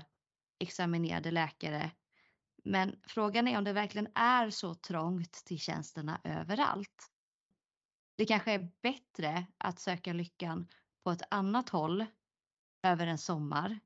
examinerade 0.60 1.32
läkare. 1.32 1.91
Men 2.63 2.95
frågan 3.08 3.47
är 3.47 3.58
om 3.58 3.63
det 3.63 3.73
verkligen 3.73 4.08
är 4.15 4.49
så 4.49 4.75
trångt 4.75 5.34
till 5.34 5.60
tjänsterna 5.60 6.21
överallt. 6.23 7.12
Det 8.17 8.25
kanske 8.25 8.51
är 8.51 8.69
bättre 8.82 9.45
att 9.58 9.80
söka 9.80 10.13
lyckan 10.13 10.67
på 11.04 11.12
ett 11.12 11.21
annat 11.32 11.69
håll 11.69 12.06
över 12.84 13.08
en 13.08 13.17
sommar 13.17 13.80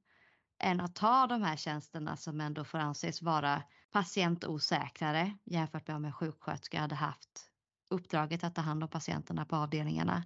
än 0.60 0.82
att 0.82 0.96
ta 0.96 1.28
de 1.28 1.44
här 1.44 1.56
tjänsterna 1.56 2.18
som 2.18 2.42
ändå 2.42 2.64
får 2.64 2.78
anses 2.78 3.22
vara 3.22 3.64
patientosäkrare 3.92 5.38
jämfört 5.44 5.88
med 5.88 5.96
om 5.96 6.06
en 6.06 6.14
sjuksköterska 6.14 6.80
hade 6.80 6.96
haft 6.96 7.52
uppdraget 7.90 8.44
att 8.44 8.56
ta 8.56 8.62
hand 8.62 8.84
om 8.84 8.90
patienterna 8.90 9.46
på 9.46 9.56
avdelningarna. 9.56 10.26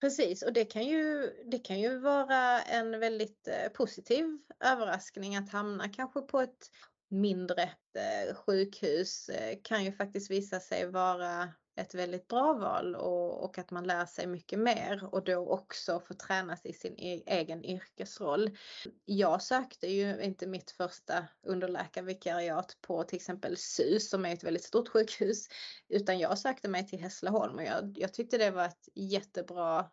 Precis 0.00 0.42
och 0.42 0.52
det 0.52 0.64
kan 0.64 0.84
ju, 0.84 1.30
det 1.50 1.58
kan 1.58 1.80
ju 1.80 1.98
vara 1.98 2.62
en 2.62 3.00
väldigt 3.00 3.48
eh, 3.48 3.68
positiv 3.68 4.38
överraskning 4.64 5.36
att 5.36 5.50
hamna 5.50 5.88
kanske 5.88 6.20
på 6.20 6.40
ett 6.40 6.70
mindre 7.08 7.62
eh, 7.62 8.34
sjukhus 8.34 9.28
eh, 9.28 9.58
kan 9.64 9.84
ju 9.84 9.92
faktiskt 9.92 10.30
visa 10.30 10.60
sig 10.60 10.90
vara 10.90 11.48
ett 11.76 11.94
väldigt 11.94 12.28
bra 12.28 12.52
val 12.52 12.94
och, 12.94 13.44
och, 13.44 13.58
att 13.58 13.70
man 13.70 13.86
lär 13.86 14.06
sig 14.06 14.26
mycket 14.26 14.58
mer 14.58 15.08
och 15.14 15.24
då 15.24 15.48
också 15.48 16.00
får 16.00 16.14
tränas 16.14 16.66
i 16.66 16.72
sin 16.72 16.98
e-, 16.98 17.22
egen 17.26 17.64
yrkesroll. 17.64 18.56
Jag 19.04 19.42
sökte 19.42 19.86
ju 19.86 20.22
inte 20.22 20.46
mitt 20.46 20.70
första 20.70 21.24
underläkarvikariat 21.42 22.76
på 22.80 23.02
till 23.02 23.16
exempel 23.16 23.56
SUS 23.56 24.10
som 24.10 24.24
är 24.24 24.32
ett 24.32 24.44
väldigt 24.44 24.64
stort 24.64 24.88
sjukhus 24.92 25.48
utan 25.88 26.18
jag 26.18 26.38
sökte 26.38 26.68
mig 26.68 26.86
till 26.86 27.00
Hässleholm 27.00 27.56
och 27.56 27.64
jag, 27.64 27.94
jag 27.98 28.14
tyckte 28.14 28.38
det 28.38 28.50
var 28.50 28.64
ett 28.64 28.88
jättebra 28.94 29.90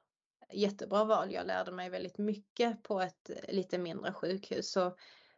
jättebra 0.53 1.03
val. 1.03 1.31
Jag 1.31 1.47
lärde 1.47 1.71
mig 1.71 1.89
väldigt 1.89 2.17
mycket 2.17 2.83
på 2.83 3.01
ett 3.01 3.29
lite 3.47 3.77
mindre 3.77 4.13
sjukhus 4.13 4.71
så 4.71 4.95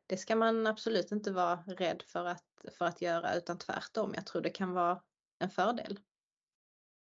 det 0.08 0.18
ska 0.18 0.36
man 0.36 0.68
absolut 0.68 1.12
inte 1.12 1.32
vara 1.32 1.64
rädd 1.68 2.04
för 2.06 2.26
att, 2.26 2.46
för 2.78 2.86
att 2.86 3.02
göra 3.02 3.36
utan 3.36 3.58
tvärtom. 3.58 4.12
Jag 4.16 4.26
tror 4.26 4.42
det 4.42 4.50
kan 4.50 4.74
vara 4.74 5.02
en 5.40 5.50
fördel. 5.50 6.00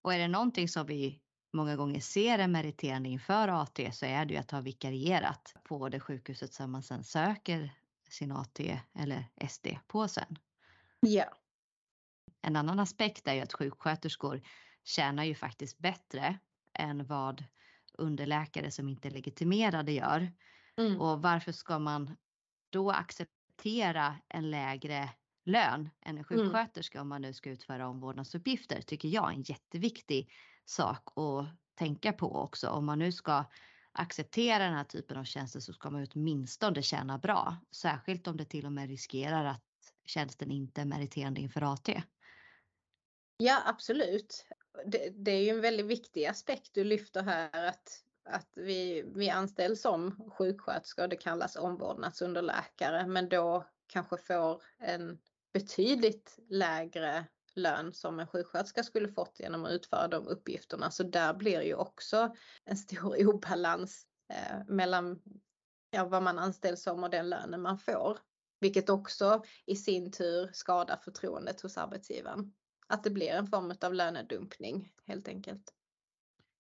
Och 0.08 0.14
är 0.14 0.20
det 0.20 0.28
någonting 0.28 0.68
som 0.68 0.86
vi 0.86 1.22
många 1.54 1.76
gånger 1.76 2.00
ser 2.00 2.40
är 2.40 2.48
meriterande 2.48 3.10
inför 3.10 3.48
AT 3.48 3.80
så 3.92 4.06
är 4.06 4.26
det 4.26 4.34
ju 4.34 4.40
att 4.40 4.52
ha 4.52 4.62
vikarierat 4.62 5.56
på 5.64 5.90
det 5.90 6.00
sjukhuset 6.00 6.54
som 6.54 6.72
man 6.72 6.84
sedan 6.84 7.04
söker 7.04 7.72
sin 8.10 8.32
AT 8.32 8.60
eller 8.94 9.26
SD 9.50 9.68
på 9.88 10.08
sen. 10.08 10.38
Ja. 11.00 11.26
En 12.42 12.56
annan 12.56 12.80
aspekt 12.80 13.28
är 13.28 13.34
ju 13.34 13.42
att 13.42 13.54
sjuksköterskor 13.54 14.42
tjänar 14.84 15.24
ju 15.24 15.36
faktiskt 15.36 15.78
bättre 15.78 16.40
än 16.74 17.06
vad 17.06 17.44
underläkare 17.94 18.72
som 18.72 18.90
inte 18.90 19.08
är 19.08 19.12
legitimerade 19.12 19.92
gör. 19.92 20.32
Mm. 20.78 21.02
Och 21.02 21.22
varför 21.22 21.52
ska 21.52 21.80
man 21.80 22.18
då 22.70 22.92
acceptera 22.92 24.16
en 24.28 24.52
lägre 24.52 25.10
lön 25.48 25.80
än 25.80 25.90
en 26.02 26.10
mm. 26.10 26.24
sjuksköterska 26.24 26.98
mm. 26.98 27.02
om 27.02 27.10
man 27.10 27.22
nu 27.22 27.34
ska 27.34 27.50
utföra 27.50 27.88
omvårdnadsuppgifter 27.88 28.82
tycker 28.82 29.08
jag 29.08 29.30
är 29.30 29.36
en 29.36 29.42
jätteviktig 29.42 30.32
sak 30.66 31.18
att 31.18 31.46
tänka 31.76 32.14
på 32.14 32.36
också. 32.36 32.70
Om 32.70 32.86
man 32.86 33.00
nu 33.00 33.12
ska 33.12 33.46
acceptera 33.92 34.64
den 34.64 34.74
här 34.74 34.84
typen 34.84 35.18
av 35.18 35.24
tjänster 35.24 35.60
så 35.60 35.74
ska 35.74 35.90
man 35.90 36.08
åtminstone 36.14 36.82
tjäna 36.82 37.18
bra. 37.18 37.58
Särskilt 37.72 38.28
om 38.28 38.38
det 38.38 38.46
till 38.46 38.66
och 38.66 38.72
med 38.72 38.90
riskerar 38.90 39.46
att 39.46 39.64
tjänsten 40.06 40.52
inte 40.52 40.82
är 40.82 40.86
meriterande 40.86 41.42
inför 41.42 41.74
AT. 41.74 42.04
Ja 43.38 43.62
absolut. 43.66 44.46
Det, 44.86 45.10
det, 45.10 45.32
är 45.32 45.44
ju 45.44 45.50
en 45.50 45.62
väldigt 45.62 45.86
viktig 45.86 46.26
aspekt 46.26 46.74
du 46.74 46.84
lyfter 46.84 47.24
här 47.24 47.68
att, 47.68 48.04
att 48.24 48.52
vi, 48.56 49.04
vi 49.16 49.30
anställs 49.30 49.82
som 49.82 50.32
sjuksköterskor, 50.38 51.08
det 51.08 51.16
kallas 51.16 51.56
omvårdnadsunderläkare, 51.56 53.08
men 53.08 53.30
då 53.30 53.66
kanske 53.88 54.18
får 54.18 54.62
en 54.78 55.20
betydligt 55.60 56.40
lägre 56.50 57.26
lön 57.56 57.94
som 57.94 58.20
en 58.20 58.28
sjuksköterska 58.28 58.84
skulle 58.84 59.10
fått 59.10 59.40
genom 59.40 59.66
att 59.66 59.72
utföra 59.72 60.08
de 60.08 60.28
uppgifterna. 60.28 60.92
Så 60.92 61.04
där 61.04 61.34
blir 61.34 61.62
ju 61.62 61.76
också 61.76 62.36
en 62.66 62.78
stor 62.78 63.28
obalans 63.28 64.06
eh, 64.34 64.66
mellan 64.68 65.20
ja, 65.92 66.06
vad 66.06 66.24
man 66.24 66.40
anställs 66.40 66.84
som 66.84 67.04
och 67.04 67.10
den 67.10 67.30
lönen 67.30 67.62
man 67.62 67.80
får. 67.80 68.18
Vilket 68.60 68.90
också 68.90 69.44
i 69.66 69.76
sin 69.76 70.12
tur 70.12 70.50
skadar 70.54 70.98
förtroendet 70.98 71.62
hos 71.62 71.78
arbetsgivaren. 71.78 72.54
Att 72.88 73.04
det 73.04 73.10
blir 73.10 73.32
en 73.32 73.48
form 73.48 73.74
av 73.82 73.94
lönedumpning 73.94 74.92
helt 75.06 75.28
enkelt. 75.28 75.74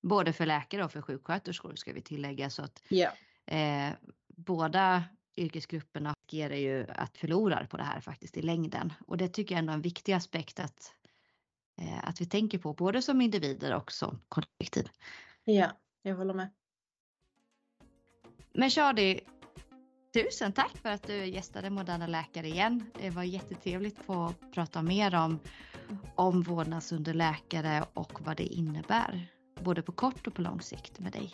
Både 0.01 0.33
för 0.33 0.45
läkare 0.45 0.85
och 0.85 0.91
för 0.91 1.01
sjuksköterskor 1.01 1.75
ska 1.75 1.93
vi 1.93 2.01
tillägga 2.01 2.49
så 2.49 2.63
att 2.63 2.83
ja. 2.89 3.11
eh, 3.45 3.93
båda 4.27 5.03
yrkesgrupperna 5.35 6.16
riskerar 6.27 6.55
ju 6.55 6.85
att 6.89 7.17
förlora 7.17 7.67
på 7.67 7.77
det 7.77 7.83
här 7.83 8.01
faktiskt 8.01 8.37
i 8.37 8.41
längden. 8.41 8.93
Och 9.07 9.17
det 9.17 9.27
tycker 9.27 9.55
jag 9.55 9.59
ändå 9.59 9.71
är 9.71 9.75
en 9.75 9.81
viktig 9.81 10.13
aspekt 10.13 10.59
att, 10.59 10.93
eh, 11.77 12.09
att 12.09 12.21
vi 12.21 12.25
tänker 12.25 12.57
på 12.57 12.73
både 12.73 13.01
som 13.01 13.21
individer 13.21 13.75
och 13.75 13.91
som 13.91 14.19
kollektiv. 14.29 14.89
Ja, 15.43 15.71
jag 16.01 16.15
håller 16.15 16.33
med. 16.33 16.49
Men 18.53 18.69
Shadi, 18.69 19.21
Tusen 20.13 20.51
tack 20.51 20.77
för 20.77 20.89
att 20.89 21.07
du 21.07 21.25
gästade 21.25 21.69
Moderna 21.69 22.07
Läkare 22.07 22.47
igen. 22.47 22.91
Det 23.01 23.09
var 23.09 23.23
jättetrevligt 23.23 23.99
att 23.99 24.05
få 24.05 24.33
prata 24.53 24.81
mer 24.81 25.15
om 25.15 25.39
omvårdnadsunderläkare 26.15 27.85
och 27.93 28.21
vad 28.25 28.37
det 28.37 28.43
innebär. 28.43 29.27
Både 29.61 29.81
på 29.81 29.91
kort 29.91 30.27
och 30.27 30.33
på 30.33 30.41
lång 30.41 30.61
sikt 30.61 30.99
med 30.99 31.11
dig. 31.11 31.31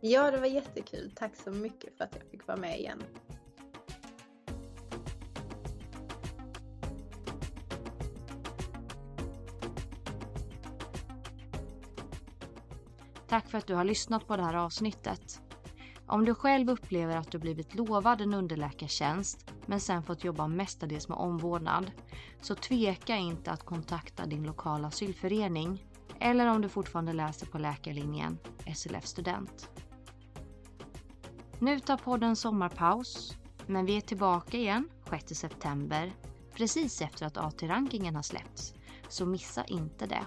Ja, 0.00 0.30
det 0.30 0.38
var 0.38 0.46
jättekul. 0.46 1.12
Tack 1.16 1.36
så 1.36 1.50
mycket 1.50 1.96
för 1.96 2.04
att 2.04 2.14
jag 2.14 2.30
fick 2.30 2.46
vara 2.46 2.56
med 2.56 2.78
igen. 2.78 3.02
Tack 13.32 13.50
för 13.50 13.58
att 13.58 13.66
du 13.66 13.74
har 13.74 13.84
lyssnat 13.84 14.26
på 14.26 14.36
det 14.36 14.42
här 14.42 14.54
avsnittet. 14.54 15.40
Om 16.06 16.24
du 16.24 16.34
själv 16.34 16.70
upplever 16.70 17.16
att 17.16 17.30
du 17.30 17.38
blivit 17.38 17.74
lovad 17.74 18.20
en 18.20 18.34
underläkartjänst 18.34 19.52
men 19.66 19.80
sen 19.80 20.02
fått 20.02 20.24
jobba 20.24 20.48
mestadels 20.48 21.08
med 21.08 21.18
omvårdnad 21.18 21.90
så 22.40 22.54
tveka 22.54 23.16
inte 23.16 23.50
att 23.50 23.62
kontakta 23.64 24.26
din 24.26 24.42
lokala 24.42 24.88
asylförening 24.88 25.84
eller 26.20 26.46
om 26.46 26.62
du 26.62 26.68
fortfarande 26.68 27.12
läser 27.12 27.46
på 27.46 27.58
läkarlinjen 27.58 28.38
SLF 28.74 29.06
student. 29.06 29.70
Nu 31.58 31.80
tar 31.80 31.96
podden 31.96 32.36
sommarpaus 32.36 33.36
men 33.66 33.86
vi 33.86 33.96
är 33.96 34.00
tillbaka 34.00 34.56
igen 34.56 34.88
6 35.10 35.34
september 35.34 36.12
precis 36.54 37.02
efter 37.02 37.26
att 37.26 37.36
AT-rankingen 37.36 38.16
har 38.16 38.22
släppts 38.22 38.74
så 39.08 39.26
missa 39.26 39.64
inte 39.64 40.06
det. 40.06 40.26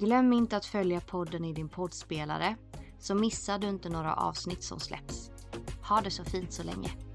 Glöm 0.00 0.32
inte 0.32 0.56
att 0.56 0.64
följa 0.64 1.00
podden 1.00 1.44
i 1.44 1.52
din 1.52 1.68
poddspelare 1.68 2.56
så 2.98 3.14
missar 3.14 3.58
du 3.58 3.68
inte 3.68 3.88
några 3.88 4.14
avsnitt 4.14 4.62
som 4.62 4.80
släpps. 4.80 5.30
Ha 5.88 6.00
det 6.00 6.10
så 6.10 6.24
fint 6.24 6.52
så 6.52 6.62
länge. 6.62 7.07